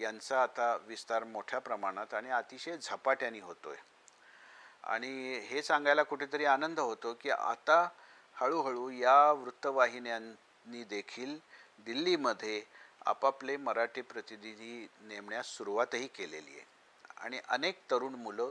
[0.00, 3.90] यांचा आता विस्तार मोठ्या प्रमाणात आणि अतिशय झपाट्याने होतो आहे
[4.84, 7.88] आणि हे सांगायला कुठेतरी आनंद होतो की आता
[8.36, 11.38] हळूहळू या वृत्तवाहिन्यांनी देखील
[11.86, 12.62] दिल्लीमध्ये
[13.06, 16.64] आपापले मराठी प्रतिनिधी नेमण्यास सुरुवातही केलेली आहे.
[17.16, 18.50] आणि अनेक तरुण मुलं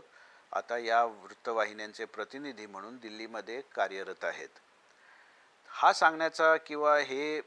[0.53, 4.49] आता या वृत्तवाहिन्यांचे प्रतिनिधी म्हणून दिल्लीमध्ये कार्यरत आहेत.
[5.69, 7.37] हा सांगण्याचा किंवा हे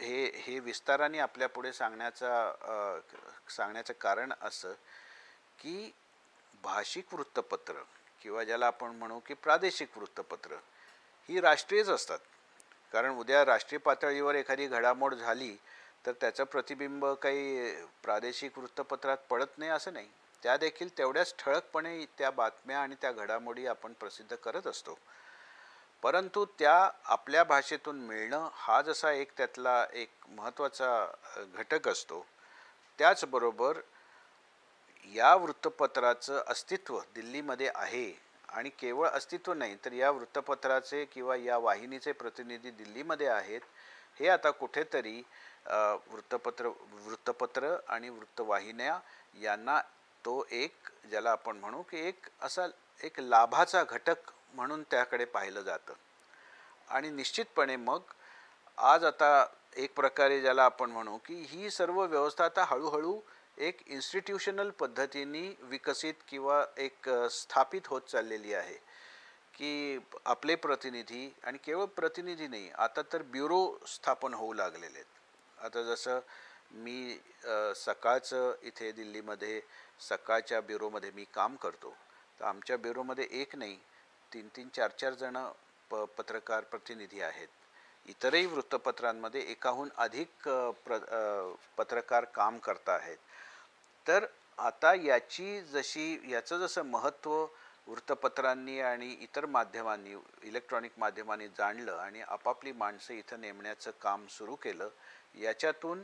[0.00, 3.00] हे हे विस्ताराने आपल्यापुढे सांगण्याचा
[3.48, 4.72] सांगण्याचं कारण असं
[5.58, 5.92] की
[6.62, 7.82] भाषिक वृत्तपत्र
[8.22, 10.56] किंवा ज्याला आपण म्हणू की प्रादेशिक वृत्तपत्र
[11.28, 12.18] ही राष्ट्रीयच असतात.
[12.92, 15.56] कारण उद्या राष्ट्रीय पातळीवर एखादी घडामोड झाली
[16.06, 20.08] तर त्याचं प्रतिबिंब काही प्रादेशिक वृत्तपत्रात पडत नाही असं नाही.
[20.42, 24.98] त्या देखील तेवढ्याच ठळकपणे त्या बातम्या आणि त्या घडामोडी आपण प्रसिद्ध करत असतो.
[26.02, 31.06] परंतु त्या आपल्या भाषेतून मिळणं हा जसा एक त्यातला एक महत्त्वाचा
[31.54, 32.24] घटक असतो.
[32.98, 33.80] त्याचबरोबर
[35.06, 38.12] या वृत्तपत्राचं अस्तित्व दिल्लीमध्ये आहे
[38.48, 43.60] आणि केवळ अस्तित्व नाही तर या वृत्तपत्राचे किंवा या वाहिनीचे प्रतिनिधी दिल्लीमध्ये आहेत
[44.20, 45.22] हे आता कुठेतरी
[45.66, 46.68] वृत्तपत्र
[47.06, 48.98] वृत्तपत्र आणि वृत्तवाहिन्या
[49.42, 49.80] यांना
[50.28, 52.66] तो एक ज्याला आपण म्हणू की एक असा
[53.04, 55.92] एक लाभाचा घटक म्हणून त्याकडे पाहिलं जातं.
[56.88, 58.12] आणि निश्चितपणे मग
[58.78, 59.30] आज आता
[59.76, 63.18] एक प्रकारे ज्याला आपण म्हणू की ही सर्व व्यवस्था आता हळूहळू
[63.58, 68.76] एक इन्स्टिट्यूशनल पद्धतीने विकसित किंवा एक स्थापित होत चाललेली आहे.
[69.54, 75.64] की आपले प्रतिनिधी आणि केवळ प्रतिनिधी नाही आता तर ब्युरो स्थापन होऊ लागलेले आहेत.
[75.64, 76.20] आता जसं
[76.74, 77.18] मी
[77.76, 79.60] सकाळचं इथे दिल्लीमध्ये
[80.00, 81.94] सकाळच्या ब्युरोमध्ये मी काम करतो.
[82.40, 83.78] तर आमच्या ब्युरोमध्ये एक नाही
[84.32, 85.50] तीन तीन चार चार जणं
[85.90, 87.48] प पत्रकार प्रतिनिधी आहेत.
[88.08, 90.48] इतरही वृत्तपत्रांमध्ये एकाहून अधिक
[90.84, 90.98] प्र
[91.78, 93.16] पत्रकार काम करत आहेत.
[94.06, 94.26] तर
[94.58, 97.46] आता याची जशी याचं जसं महत्त्व
[97.86, 104.88] वृत्तपत्रांनी आणि इतर माध्यमांनी इलेक्ट्रॉनिक माध्यमांनी जाणलं आणि आपापली माणसं इथं नेमण्याचं काम सुरू केलं
[105.34, 106.02] याच्यातून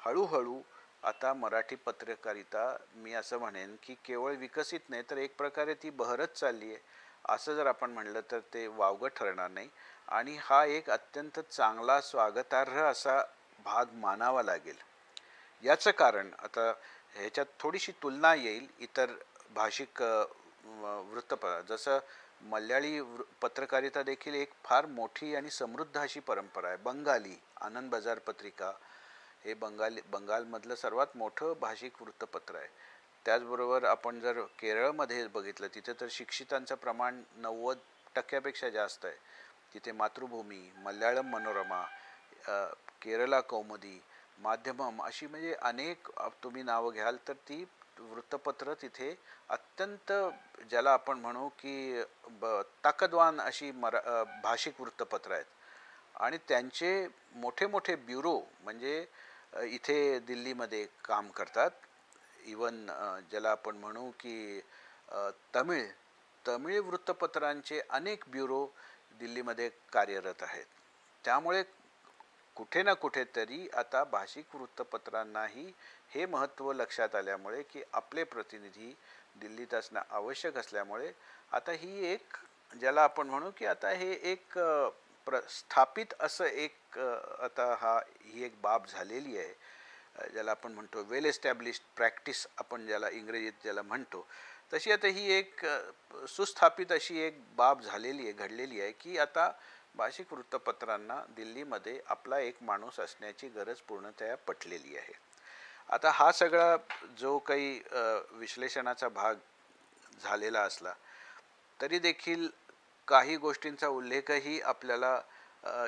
[0.00, 0.60] हळूहळू
[1.06, 2.64] आता मराठी पत्रकारिता
[2.94, 6.78] मी असं म्हणेन की केवळ विकसित नाही तर एक प्रकारे ती बहरत चालली आहे.
[7.24, 9.68] असं जर आपण म्हणलं तर ते वावगं ठरणार नाही.
[10.08, 13.20] आणि हा एक अत्यंत चांगला स्वागतार्ह असा
[13.64, 14.76] भाग मानावा लागेल.
[15.62, 16.70] याचं कारण आता
[17.14, 19.12] ह्याच्यात थोडीशी तुलना येईल इतर
[19.54, 21.98] भाषिक वृत्तपत्र जसं
[22.50, 26.76] मल्याळी वृ पत्रकारिता देखील एक फार मोठी आणि समृद्ध अशी परंपरा आहे.
[26.76, 28.72] बंगाली आनंद बाजार पत्रिका
[29.44, 32.68] हे बंगाली बंगालमधलं सर्वात मोठं भाषिक वृत्तपत्र आहे.
[33.26, 37.78] त्याचबरोबर आपण जर केरळमध्ये बघितलं तिथे तर शिक्षितांचं प्रमाण नव्वद
[38.16, 39.14] टक्क्यापेक्षा जास्त आहे.
[39.74, 41.82] तिथे मातृभूमी मल्याळम मनोरमा
[43.02, 44.00] केरला कौमुदी
[44.38, 46.10] माध्यमम अशी म्हणजे अनेक
[46.42, 47.64] तुम्ही नावं घ्याल तर ती
[48.00, 49.14] वृत्तपत्र तिथे
[49.48, 50.12] अत्यंत
[50.70, 52.02] ज्याला आपण म्हणू की
[52.40, 55.44] ब ताकदवान अशी मरा भाषिक वृत्तपत्र आहेत.
[56.16, 59.04] आणि त्यांचे मोठे मोठे ब्युरो म्हणजे
[59.64, 61.70] इथे दिल्लीमध्ये काम करतात.
[62.44, 62.86] इवन
[63.30, 64.60] ज्याला आपण म्हणू की
[65.54, 65.86] तमिळ
[66.44, 68.66] तमिळ वृत्तपत्रांचे अनेक ब्युरो
[69.20, 70.64] दिल्लीमध्ये कार्यरत आहेत.
[71.24, 71.62] त्यामुळे
[72.56, 75.72] कुठे ना कुठेतरी आता भाषिक वृत्तपत्रांनाही
[76.10, 78.94] हे महत्त्व लक्षात आल्यामुळे की आपले प्रतिनिधी
[79.40, 81.10] दिल्लीत असणं आवश्यक असल्यामुळे
[81.52, 82.36] आता ही एक
[82.72, 84.58] ज्याला आपण म्हणू की आता हे एक
[85.26, 91.24] प्र स्थापित असं एक आता हा ही एक बाब झालेली आहे ज्याला आपण म्हणतो वेल
[91.24, 94.26] एस्टॅब्लिश्ड प्रॅक्टिस आपण ज्याला इंग्रजीत ज्याला म्हणतो.
[94.72, 95.64] तशी आता ही एक
[96.28, 99.50] सुस्थापित अशी एक बाब झालेली आहे घडलेली आहे की आता
[99.96, 105.12] भाषिक वृत्तपत्रांना दिल्लीमध्ये आपला एक माणूस असण्याची गरज पूर्णतया पटलेली आहे.
[105.88, 106.76] आता हा सगळा
[107.18, 107.80] जो काही
[108.32, 109.34] विश्लेषणाचा भाग
[110.22, 110.92] झालेला असला
[111.80, 112.48] तरी देखील
[113.08, 115.18] काही गोष्टींचा उल्लेखही आपल्याला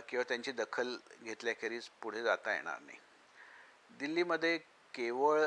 [0.08, 2.98] किंवा त्यांची दखल घेतल्याखेरीज पुढे जाता येणार नाही.
[3.90, 4.56] दिल्लीमध्ये
[4.94, 5.46] केवळ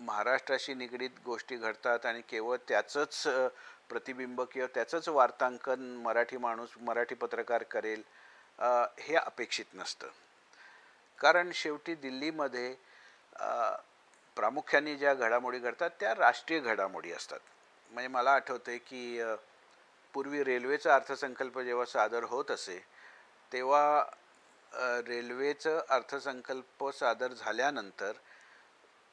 [0.00, 3.22] महाराष्ट्राशी निगडीत गोष्टी घडतात आणि केवळ त्याचंच
[3.88, 8.02] प्रतिबिंब किंवा त्याचंच वार्तांकन मराठी माणूस मराठी पत्रकार करेल
[9.00, 10.08] हे अपेक्षित नसतं.
[11.18, 12.74] कारण शेवटी दिल्लीमध्ये
[14.36, 17.38] प्रामुख्याने ज्या घडामोडी घडतात त्या राष्ट्रीय घडामोडी असतात.
[17.90, 19.20] म्हणजे मला आठवते की
[20.14, 22.78] पूर्वी रेल्वेचा अर्थसंकल्प जेव्हा सादर होत असे
[23.52, 24.02] तेव्हा
[25.06, 28.12] रेल्वेचं अर्थसंकल्प सादर झाल्यानंतर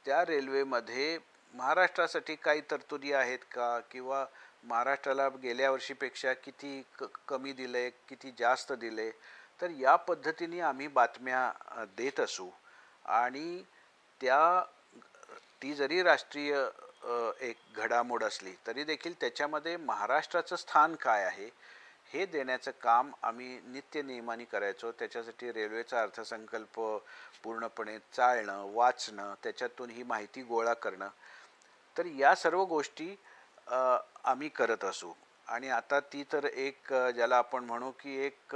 [0.06, 1.18] त्या रेल्वेमध्ये
[1.54, 3.78] महाराष्ट्रासाठी काही तरतुदी आहेत का?
[3.90, 4.24] किंवा
[4.64, 9.10] महाराष्ट्राला गेल्या वर्षीपेक्षा किती क कमी दिले किती जास्त दिले?
[9.60, 12.48] तर या पद्धतीने आम्ही बातम्या देत असू.
[13.04, 13.62] आणि
[14.20, 14.62] त्या
[15.62, 16.54] ती जरी राष्ट्रीय
[17.40, 21.48] एक घडामोड असली तरी देखील त्याच्यामध्ये महाराष्ट्राचं स्थान काय आहे
[22.12, 24.90] हे देण्याचं काम आम्ही नित्यनियमाने करायचो.
[24.92, 26.80] त्याच्यासाठी रेल्वेचा अर्थसंकल्प
[27.44, 31.08] पूर्णपणे चाळणं वाचणं त्याच्यातून ही माहिती गोळा करणं
[31.96, 33.14] तर या सर्व गोष्टी
[33.66, 35.12] आम्ही करत असू.
[35.46, 38.54] आणि आता ती तर एक ज्याला आपण म्हणू की एक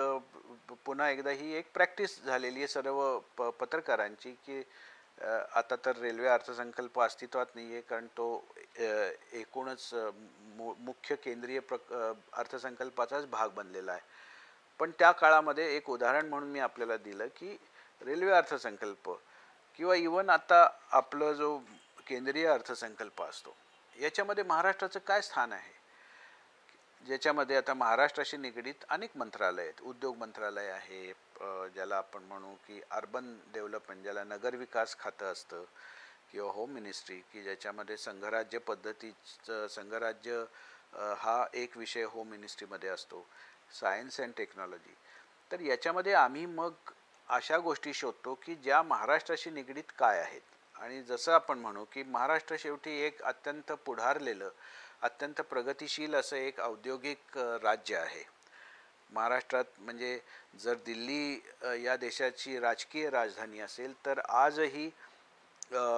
[0.85, 4.63] पुन्हा एकदा ही एक प्रॅक्टिस झालेली आहे सर्व प पत्रकारांची की
[5.19, 8.27] आता तर रेल्वे अर्थसंकल्प अस्तित्वात नाही आहे कारण तो
[9.33, 9.89] एकूणच
[10.57, 14.01] मु मुख्य केंद्रीय प्रक अर्थसंकल्पाचाच भाग बनलेला आहे.
[14.81, 17.57] पण त्या काळामध्ये एक उदाहरण म्हणून मी आपल्याला दिलं की
[18.01, 19.11] रेल्वे अर्थसंकल्प
[19.79, 21.57] किंवा इवन आता आपलं जो
[22.07, 23.57] केंद्रीय अर्थसंकल्प असतो
[23.97, 25.73] याच्यामध्ये महाराष्ट्राचं काय स्थान आहे?
[27.03, 29.81] ज्याच्यामध्ये आता महाराष्ट्राशी निगडीत अनेक मंत्रालय आहेत.
[29.83, 31.13] उद्योग मंत्रालय आहे
[31.75, 35.64] ज्याला आपण म्हणू की अर्बन डेव्हलपमेंट ज्याला नगरविकास खातं असतं
[36.33, 40.44] किंवा होम मिनिस्ट्री की ज्याच्यामध्ये संघराज्य पद्धतीचं संघराज्य
[41.18, 43.27] हा एक विषय होम मिनिस्ट्रीमध्ये असतो.
[43.81, 44.94] सायन्स अँड टेक्नॉलॉजी
[45.51, 46.92] तर याच्यामध्ये आम्ही मग
[47.29, 50.40] अशा गोष्टी शोधतो की ज्या महाराष्ट्राशी निगडीत काय आहेत.
[50.75, 54.51] आणि जसं आपण म्हणू की महाराष्ट्र शेवटी एक अत्यंत पुढारलेलं
[55.03, 58.25] अत्यंत प्रगतिशील असं एक औद्योगिक राज्य आहे.
[59.11, 60.19] महाराष्ट्रात म्हणजे
[60.61, 64.90] जर दिल्ली या देशाची राजकीय राजधानी असेल तर आजही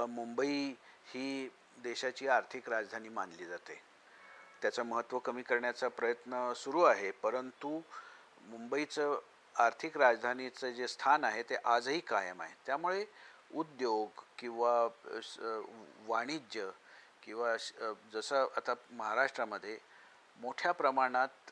[0.08, 0.74] मुंबई
[1.06, 1.48] ही
[1.82, 3.80] देशाची आर्थिक राजधानी मानली जाते.
[4.62, 7.80] त्याचं महत्त्व कमी करण्याचा प्रयत्न सुरू आहे परंतु
[8.48, 9.18] मुंबईचं
[9.56, 12.54] आर्थिक राजधानीचं जे स्थान आहे ते आजही कायम आहे.
[12.66, 13.04] त्यामुळे
[13.54, 14.88] उद्योग किंवा
[16.06, 16.68] वाणिज्य
[17.22, 17.56] किंवा
[18.12, 19.78] जसं आता महाराष्ट्रामध्ये
[20.38, 21.50] मोठ्या प्रमाणात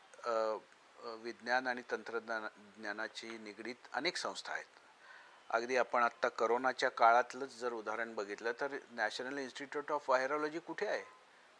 [1.07, 4.65] विज्ञान आणि तंत्रज्ञान ज्ञानाची निगडीत अनेक संस्था आहेत.
[5.51, 11.03] अगदी आपण आत्ता करोनाच्या काळातलंच जर उदाहरण बघितलं तर नॅशनल इन्स्टिट्यूट ऑफ व्हायरॉलॉजी कुठे आहे?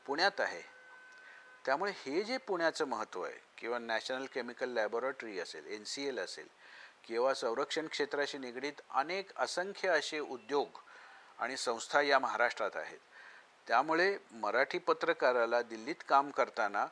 [0.07, 0.63] पुण्यात आहे.
[1.65, 6.49] त्यामुळे हे जे पुण्याचं महत्त्व आहे किंवा नॅशनल केमिकल लॅबोरेटरी असेल एन सी एल असेल
[7.05, 10.79] किंवा संरक्षण क्षेत्राशी निगडीत अनेक असंख्य असे उद्योग
[11.39, 12.99] आणि संस्था या महाराष्ट्रात आहेत.
[13.67, 16.87] त्यामुळे मराठी पत्रकाराला दिल्लीत काम करताना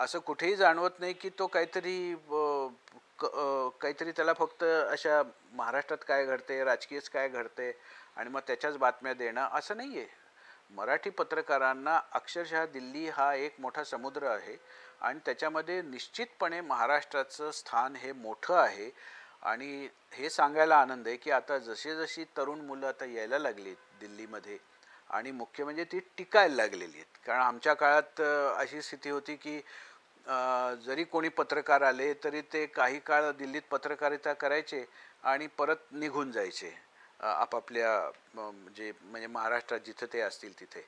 [0.00, 2.14] असं कुठेही जाणवत नाही की तो काहीतरी
[3.18, 7.70] काहीतरी त्याला फक्त अशा महाराष्ट्रात काय घडते राजकीयच काय घडते
[8.16, 10.18] आणि मग त्याच्याच बातम्या देणं असं नाही आहे
[10.70, 14.56] मराठी पत्रकारांना अक्षरशः दिल्ली हा एक मोठा समुद्र आहे
[15.00, 18.90] आणि त्याच्यामध्ये निश्चितपणे महाराष्ट्राचं स्थान हे मोठं आहे
[19.42, 24.58] आणि हे सांगायला आनंद आहे की आता जशी जशी तरुण मुलं आता यायला लागली दिल्लीमध्ये
[25.10, 27.18] आणि मुख्य म्हणजे ती टिकायला लागलेली आहेत.
[27.26, 28.20] कारण आमच्या काळात
[28.56, 29.60] अशी स्थिती होती की
[30.84, 34.84] जरी कोणी पत्रकार आले तरी ते काही काळ दिल्लीत पत्रकारिता करायचे
[35.24, 36.72] आणि परत निघून जायचे
[37.20, 37.90] आपापल्या
[38.34, 40.86] म्हणजे म्हणजे महाराष्ट्रात जिथं ते असतील तिथे.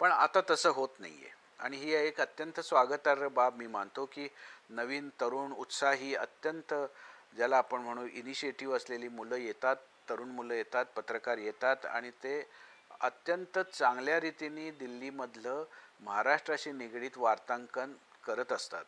[0.00, 4.28] पण आता तसं होत नाही आहे आणि ही एक अत्यंत स्वागतार्ह बाब मी मानतो की
[4.70, 6.74] नवीन तरुण उत्साही अत्यंत
[7.36, 9.76] ज्याला आपण म्हणू इनिशिएटिव्ह असलेली मुलं येतात
[10.08, 12.40] तरुण मुलं येतात पत्रकार येतात आणि ते
[13.00, 15.64] अत्यंत चांगल्या रीतीने दिल्लीमधलं
[16.00, 17.92] महाराष्ट्राशी निगडीत वार्तांकन
[18.26, 18.84] करत असतात.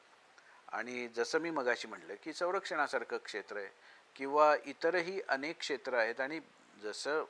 [0.69, 3.69] आणि जसं मी मगाशी म्हटलं की संरक्षणासारखं क्षेत्र आहे
[4.17, 6.41] किंवा इतरही अनेक क्षेत्र आहेत आणि
[6.83, 7.25] जसं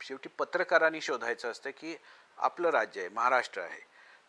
[0.00, 1.96] शेवटी पत्रकारांनी शोधायचं असतं की
[2.38, 3.80] आपलं राज्य आहे महाराष्ट्र आहे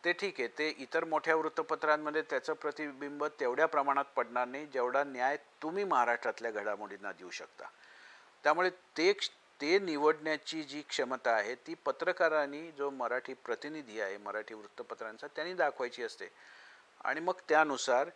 [0.04, 5.38] ते ठीक आहे ते इतर मोठ्या वृत्तपत्रांमध्ये त्याचं प्रतिबिंब तेवढ्या प्रमाणात पडणार नाही जेवढा न्याय
[5.64, 7.66] तुम्ही महाराष्ट्रातल्या घडामोडींना देऊ शकता.
[8.44, 9.12] त्यामुळे ते
[9.60, 16.04] ते निवडण्याची जी क्षमता आहे ती पत्रकारांनी जो मराठी प्रतिनिधी आहे मराठी वृत्तपत्रांचा त्यांनी दाखवायची
[16.04, 16.30] असते.
[17.02, 18.10] आणि मग त्यानुसार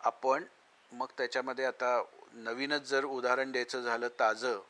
[0.00, 0.44] आपण
[0.92, 2.02] मग त्याच्यामध्ये आता
[2.32, 4.60] नवीनच जर उदाहरण द्यायचं झालं ताजं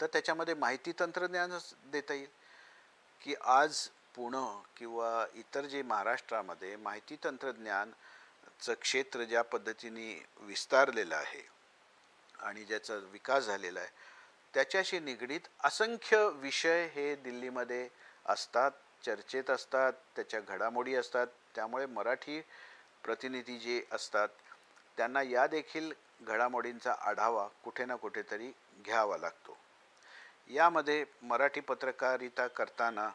[0.00, 2.28] तर त्याच्यामध्ये माहिती तंत्रज्ञानच देता येईल.
[3.20, 11.42] की आज पुणे किंवा इतर जे महाराष्ट्रामध्ये माहिती तंत्रज्ञानचं क्षेत्र ज्या पद्धतीने विस्तारलेलं आहे
[12.38, 13.88] आणि ज्याचा विकास झालेला आहे
[14.54, 17.88] त्याच्याशी निगडीत असंख्य विषय हे दिल्लीमध्ये
[18.26, 18.70] असतात
[19.04, 21.26] चर्चेत असतात त्याच्या घडामोडी असतात.
[21.58, 22.40] त्यामुळे मराठी
[23.04, 24.28] प्रतिनिधी जे असतात
[24.98, 25.92] त्यांना या देखील
[26.22, 28.50] घडामोडींचा आढावा कुठे ना कुठेतरी
[28.84, 29.56] घ्यावा लागतो.
[30.50, 33.08] यामध्ये मराठी पत्रकारिता करताना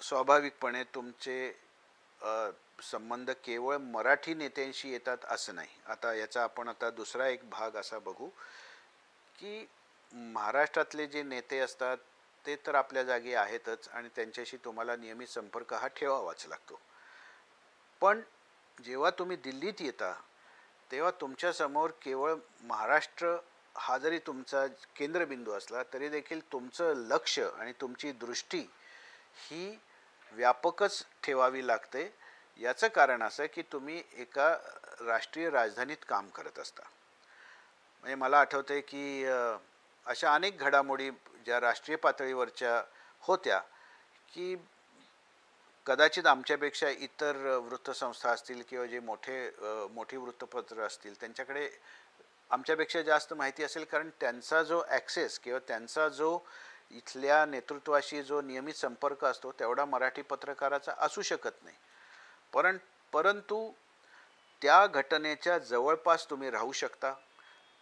[0.00, 1.36] स्वाभाविकपणे तुमचे
[2.82, 5.68] संबंध केवळ मराठी नेत्यांशी येतात असं नाही.
[5.86, 8.28] आता याचा आपण आता दुसरा एक भाग असा बघू
[9.38, 9.66] की
[10.12, 11.96] महाराष्ट्रातले जे नेते असतात
[12.44, 16.80] ते तर आपल्या जागी आहेतच आणि त्यांच्याशी तुम्हाला नियमित संपर्क हा ठेवावाच लागतो.
[18.02, 18.20] पण
[18.78, 20.12] जेव्हा तुम्ही दिल्लीत येता
[20.90, 23.36] तेव्हा तुमच्यासमोर केवळ महाराष्ट्र
[23.76, 28.66] हा जरी तुमचा केंद्रबिंदू असला तरी देखील तुमचं लक्ष आणि तुमची दृष्टी
[29.40, 29.76] ही
[30.32, 32.12] व्यापकच ठेवावी लागते.
[32.60, 34.48] याचं कारण असं की तुम्ही एका
[35.00, 36.82] राष्ट्रीय राजधानीत काम करत असता.
[38.04, 39.24] म्हणजे मला आठवतं आहे की
[40.06, 41.10] अशा अनेक घडामोडी
[41.44, 42.82] ज्या राष्ट्रीय पातळीवरच्या
[43.22, 43.58] होत्या
[44.34, 44.54] की
[45.86, 49.38] कदाचित आमच्यापेक्षा इतर वृत्तसंस्था असतील किंवा जे मोठे
[49.94, 51.68] मोठी वृत्तपत्र असतील त्यांच्याकडे
[52.50, 56.38] आमच्यापेक्षा जास्त माहिती असेल कारण त्यांचा जो ॲक्सेस किंवा त्यांचा जो
[56.90, 61.76] इथल्या नेतृत्वाशी जो नियमित संपर्क असतो तेवढा मराठी पत्रकाराचा असू शकत नाही.
[62.52, 62.76] परं
[63.12, 63.70] परंतु
[64.62, 67.12] त्या घटनेच्या जवळपास तुम्ही राहू शकता.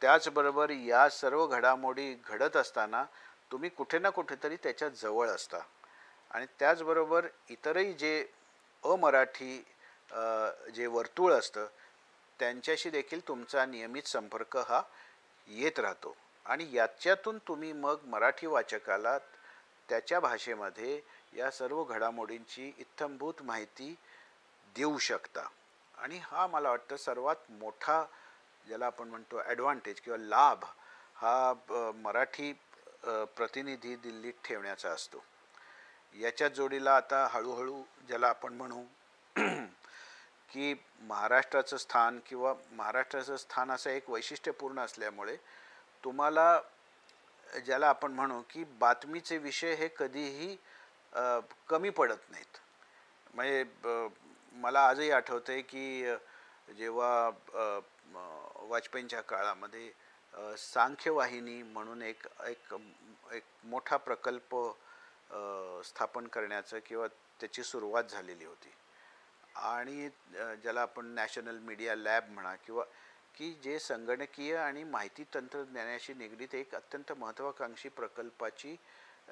[0.03, 3.05] त्याचबरोबर या सर्व घडामोडी घडत असताना
[3.53, 5.59] तुम्ही कुठे ना कुठेतरी त्याच्याजवळ असता.
[6.33, 8.27] आणि त्याचबरोबर इतरही जे
[8.85, 9.57] अमराठी
[10.75, 11.67] जे वर्तुळ असतं
[12.41, 14.83] त्यांच्याशी देखील तुमचा नियमित संपर्क हा
[15.49, 16.15] येत राहतो.
[16.47, 19.19] आणि याच्यातून तुम्ही मग मराठी वाचकाला
[19.89, 21.01] त्याच्या भाषेमध्ये
[21.35, 23.95] या सर्व घडामोडींची इत्थंभूत माहिती
[24.77, 25.47] देऊ शकता.
[25.95, 28.05] आणि हा मला वाटतं सर्वात मोठा
[28.67, 30.65] ज्याला आपण म्हणतो ॲडव्हान्टेज किंवा लाभ
[31.17, 32.53] हा मराठी
[33.03, 35.25] प्रतिनिधी दिल्लीत ठेवण्याचा असतो.
[36.15, 38.83] याच्या जोडीला आता हळूहळू ज्याला आपण म्हणू
[40.51, 45.37] की महाराष्ट्राचं स्थान किंवा महाराष्ट्राचं स्थान असं एक वैशिष्ट्यपूर्ण असल्यामुळे
[46.05, 46.61] तुम्हाला
[47.47, 50.57] ज्याला आपण म्हणू की बातमीचे विषय हे कधीही
[51.69, 52.59] कमी पडत नाहीत.
[53.35, 53.65] म्हणजे
[54.55, 56.15] मला आजही आठवतंय की
[56.79, 57.31] जेव्हा
[58.63, 59.91] वाजपेयींच्या काळामध्ये
[60.59, 62.75] सांख्यवाहिनी म्हणून एक एक
[63.33, 64.55] एक मोठा प्रकल्प
[65.85, 67.07] स्थापन करण्याचं किंवा
[67.41, 68.73] त्याची सुरुवात झालेली होती.
[69.57, 72.85] आणि ज्याला आपण नॅशनल मीडिया लॅब म्हणा किंवा
[73.35, 78.77] की जे संगणकीय आणि माहिती तंत्रज्ञानाशी निगडीत एक अत्यंत महत्त्वाकांक्षी प्रकल्पाची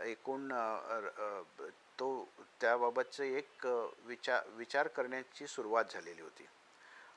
[0.04, 0.48] एकूण
[1.98, 2.08] तो
[2.60, 3.66] त्याबाबतचं एक
[4.06, 6.46] विचार विचार करण्याची सुरुवात झालेली होती.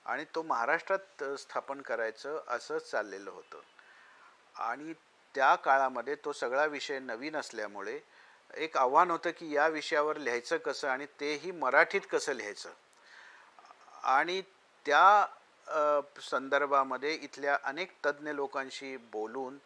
[0.06, 3.62] आणि तो महाराष्ट्रात स्थापन करायचं असंच चाललेलं होतं.
[4.56, 4.94] आणि
[5.36, 8.00] त्या काळामध्ये तो सगळा विषय नवीन असल्यामुळे
[8.58, 12.70] एक आव्हान होतं की या विषयावर लिहायचं कसं आणि तेही मराठीत कसं लिहायचं.
[14.04, 14.42] आणि
[14.86, 15.26] त्या
[16.22, 19.58] संदर्भामध्ये इथल्या अनेक तज्ज्ञ लोकांशी बोलून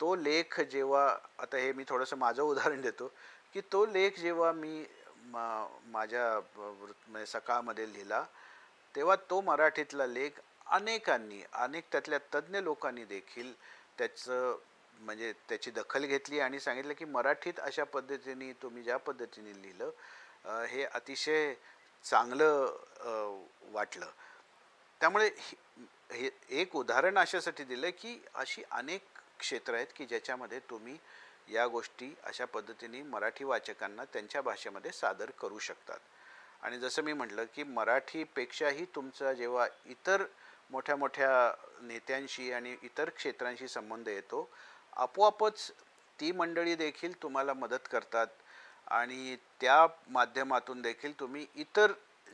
[0.00, 1.06] तो लेख जेव्हा
[1.38, 3.12] आता हे मी थोडंसं माझं उदाहरण देतो
[3.54, 4.84] की तो लेख जेव्हा मी
[5.24, 8.24] मा माझ्या म्हणजे सकाळमध्ये लिहिला
[8.94, 13.52] तेव्हा तो मराठीतला लेख अनेकांनी अनेक त्यातल्या तज्ज्ञ लोकांनी देखील
[13.98, 14.56] त्याचं
[15.02, 20.84] म्हणजे त्याची दखल घेतली आणि सांगितलं की मराठीत अशा पद्धतीने तुम्ही ज्या पद्धतीने लिहिलं हे
[20.84, 21.54] अतिशय
[22.04, 22.76] चांगलं
[23.62, 24.06] वाटलं.
[25.00, 29.02] त्यामुळे हे- हे एक उदाहरण अशासाठी दिलं की अशी अनेक
[29.38, 30.98] क्षेत्र आहेत की ज्याच्यामध्ये तुम्ही
[31.48, 35.98] या गोष्टी अशा पद्धतीने मराठी वाचकांना त्यांच्या भाषेमध्ये सादर करू शकतात.
[36.62, 40.24] आणि जसं मी म्हटलं की मराठीपेक्षाही तुमचा जेव्हा इतर
[40.70, 44.48] मोठ्या मोठ्या नेत्यांशी आणि इतर क्षेत्रांशी संबंध येतो
[44.96, 45.72] आपोआपच
[46.20, 48.26] ती मंडळी देखील तुम्हाला मदत करतात
[48.86, 51.92] आणि त्या माध्यमातून देखील तुम्ही इतर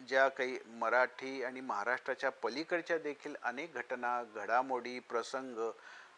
[0.09, 5.71] ज्या काही मराठी आणि महाराष्ट्राच्या पलीकडच्या देखील अनेक घटना घडामोडी प्रसंग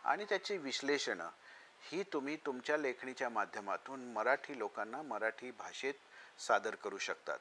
[0.05, 1.29] आणि त्याची विश्लेषणं
[1.91, 5.95] ही तुम्ही तुमच्या लेखणीच्या माध्यमातून मराठी लोकांना मराठी भाषेत
[6.39, 7.39] सादर करू शकतात.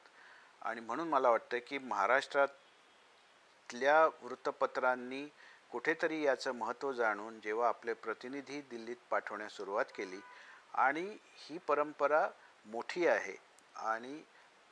[0.62, 5.28] आणि म्हणून मला वाटतं की महाराष्ट्रातल्या वृत्तपत्रांनी
[5.72, 10.20] कुठेतरी याचं महत्त्व जाणून जेव्हा आपले प्रतिनिधी दिल्लीत पाठवण्यास सुरुवात केली
[10.74, 11.04] आणि
[11.36, 12.26] ही परंपरा
[12.66, 13.36] मोठी आहे
[13.74, 14.22] आणि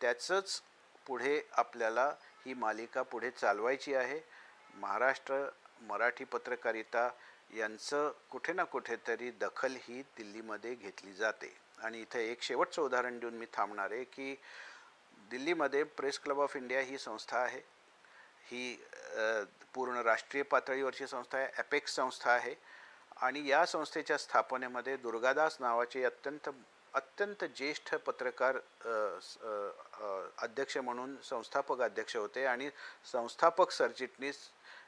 [0.00, 0.60] त्याचंच
[1.06, 2.06] पुढे आपल्याला
[2.46, 4.20] ही मालिका पुढे चालवायची आहे
[4.74, 5.44] महाराष्ट्र
[5.82, 7.08] मराठी पत्रकारिता
[7.56, 11.56] यांचं कुठे ना कुठेतरी दखल ही दिल्लीमध्ये घेतली जाते.
[11.78, 14.34] आणि इथं एक शेवटचं उदाहरण देऊन मी थांबणार आहे की
[15.30, 17.60] दिल्लीमध्ये प्रेस क्लब ऑफ इंडिया ही संस्था आहे.
[18.50, 18.74] ही
[19.74, 22.54] पूर्ण राष्ट्रीय पातळीवरची संस्था आहे ॲपेक्स संस्था आहे.
[23.16, 26.48] आणि या संस्थेच्या स्थापनेमध्ये दुर्गादास नावाचे अत्यंत
[26.94, 28.56] अत्यंत ज्येष्ठ पत्रकार
[30.42, 32.44] अध्यक्ष म्हणून संस्थापक अध्यक्ष होते.
[32.46, 32.70] आणि
[33.12, 34.38] संस्थापक सरचिटणीस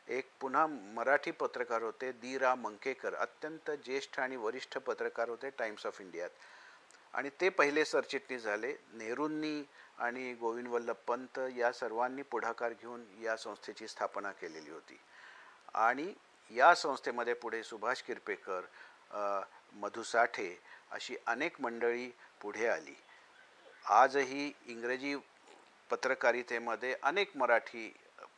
[0.08, 5.86] एक पुन्हा मराठी पत्रकार होते दी रा मंकेकर अत्यंत ज्येष्ठ आणि वरिष्ठ पत्रकार होते टाइम्स
[5.86, 6.30] ऑफ इंडियात.
[7.14, 8.72] आणि ते पहिले सरचिटणीस झाले.
[8.92, 9.62] नेहरूंनी
[10.00, 14.98] आणि गोविंद वल्लभ पंत या सर्वांनी पुढाकार घेऊन या संस्थेची स्थापना केलेली होती.
[15.74, 16.12] आणि
[16.50, 18.60] या संस्थेमध्ये पुढे सुभाष किरपेकर
[19.80, 20.54] मधुसाठे
[20.90, 22.08] अशी अनेक मंडळी
[22.42, 22.94] पुढे आली.
[23.84, 25.16] आजही इंग्रजी
[25.90, 27.92] पत्रकारितेमध्ये अनेक मराठी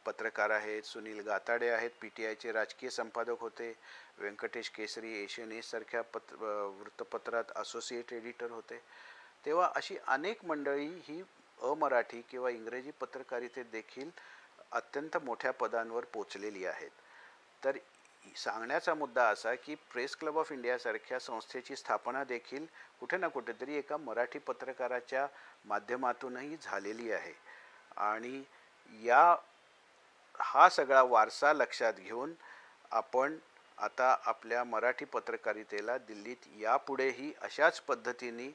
[0.07, 0.83] पत्रकार आहेत.
[0.83, 3.73] सुनील गाताडे आहेत पी टी आयचे राजकीय संपादक होते.
[4.19, 6.37] व्यंकटेश केसरी एशियन एजसारख्या पत्र
[6.79, 8.81] वृत्तपत्रात असोसिएट एडिटर होते.
[9.47, 11.23] तेव्हा अशी अनेक मंडळी ही
[11.63, 14.11] अमराठी किंवा इंग्रजी पत्रकारितेत देखील
[14.73, 16.91] अत्यंत मोठ्या पदांवर पोचलेली आहेत.
[17.63, 17.77] तर
[18.37, 22.67] सांगण्याचा मुद्दा असा की प्रेस क्लब ऑफ इंडियासारख्या संस्थेची स्थापना देखील
[23.01, 25.27] कुठे ना कुठेतरी एका मराठी पत्रकाराच्या
[25.65, 27.33] माध्यमातूनही झालेली आहे.
[27.99, 28.43] आणि
[28.93, 29.35] या
[30.41, 32.33] हा सगळा वारसा लक्षात घेऊन
[32.93, 33.37] आपण
[33.79, 38.49] आता आपल्या मराठी पत्रकारितेला दिल्लीत यापुढेही अशाच पद्धतीने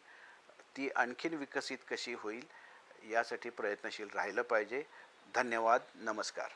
[0.76, 2.46] ती आणखीन विकसित कशी होईल
[3.04, 4.84] यासाठी प्रयत्नशील राहिलं पाहिजे.
[5.36, 5.82] धन्यवाद.
[5.96, 6.50] नमस्कार.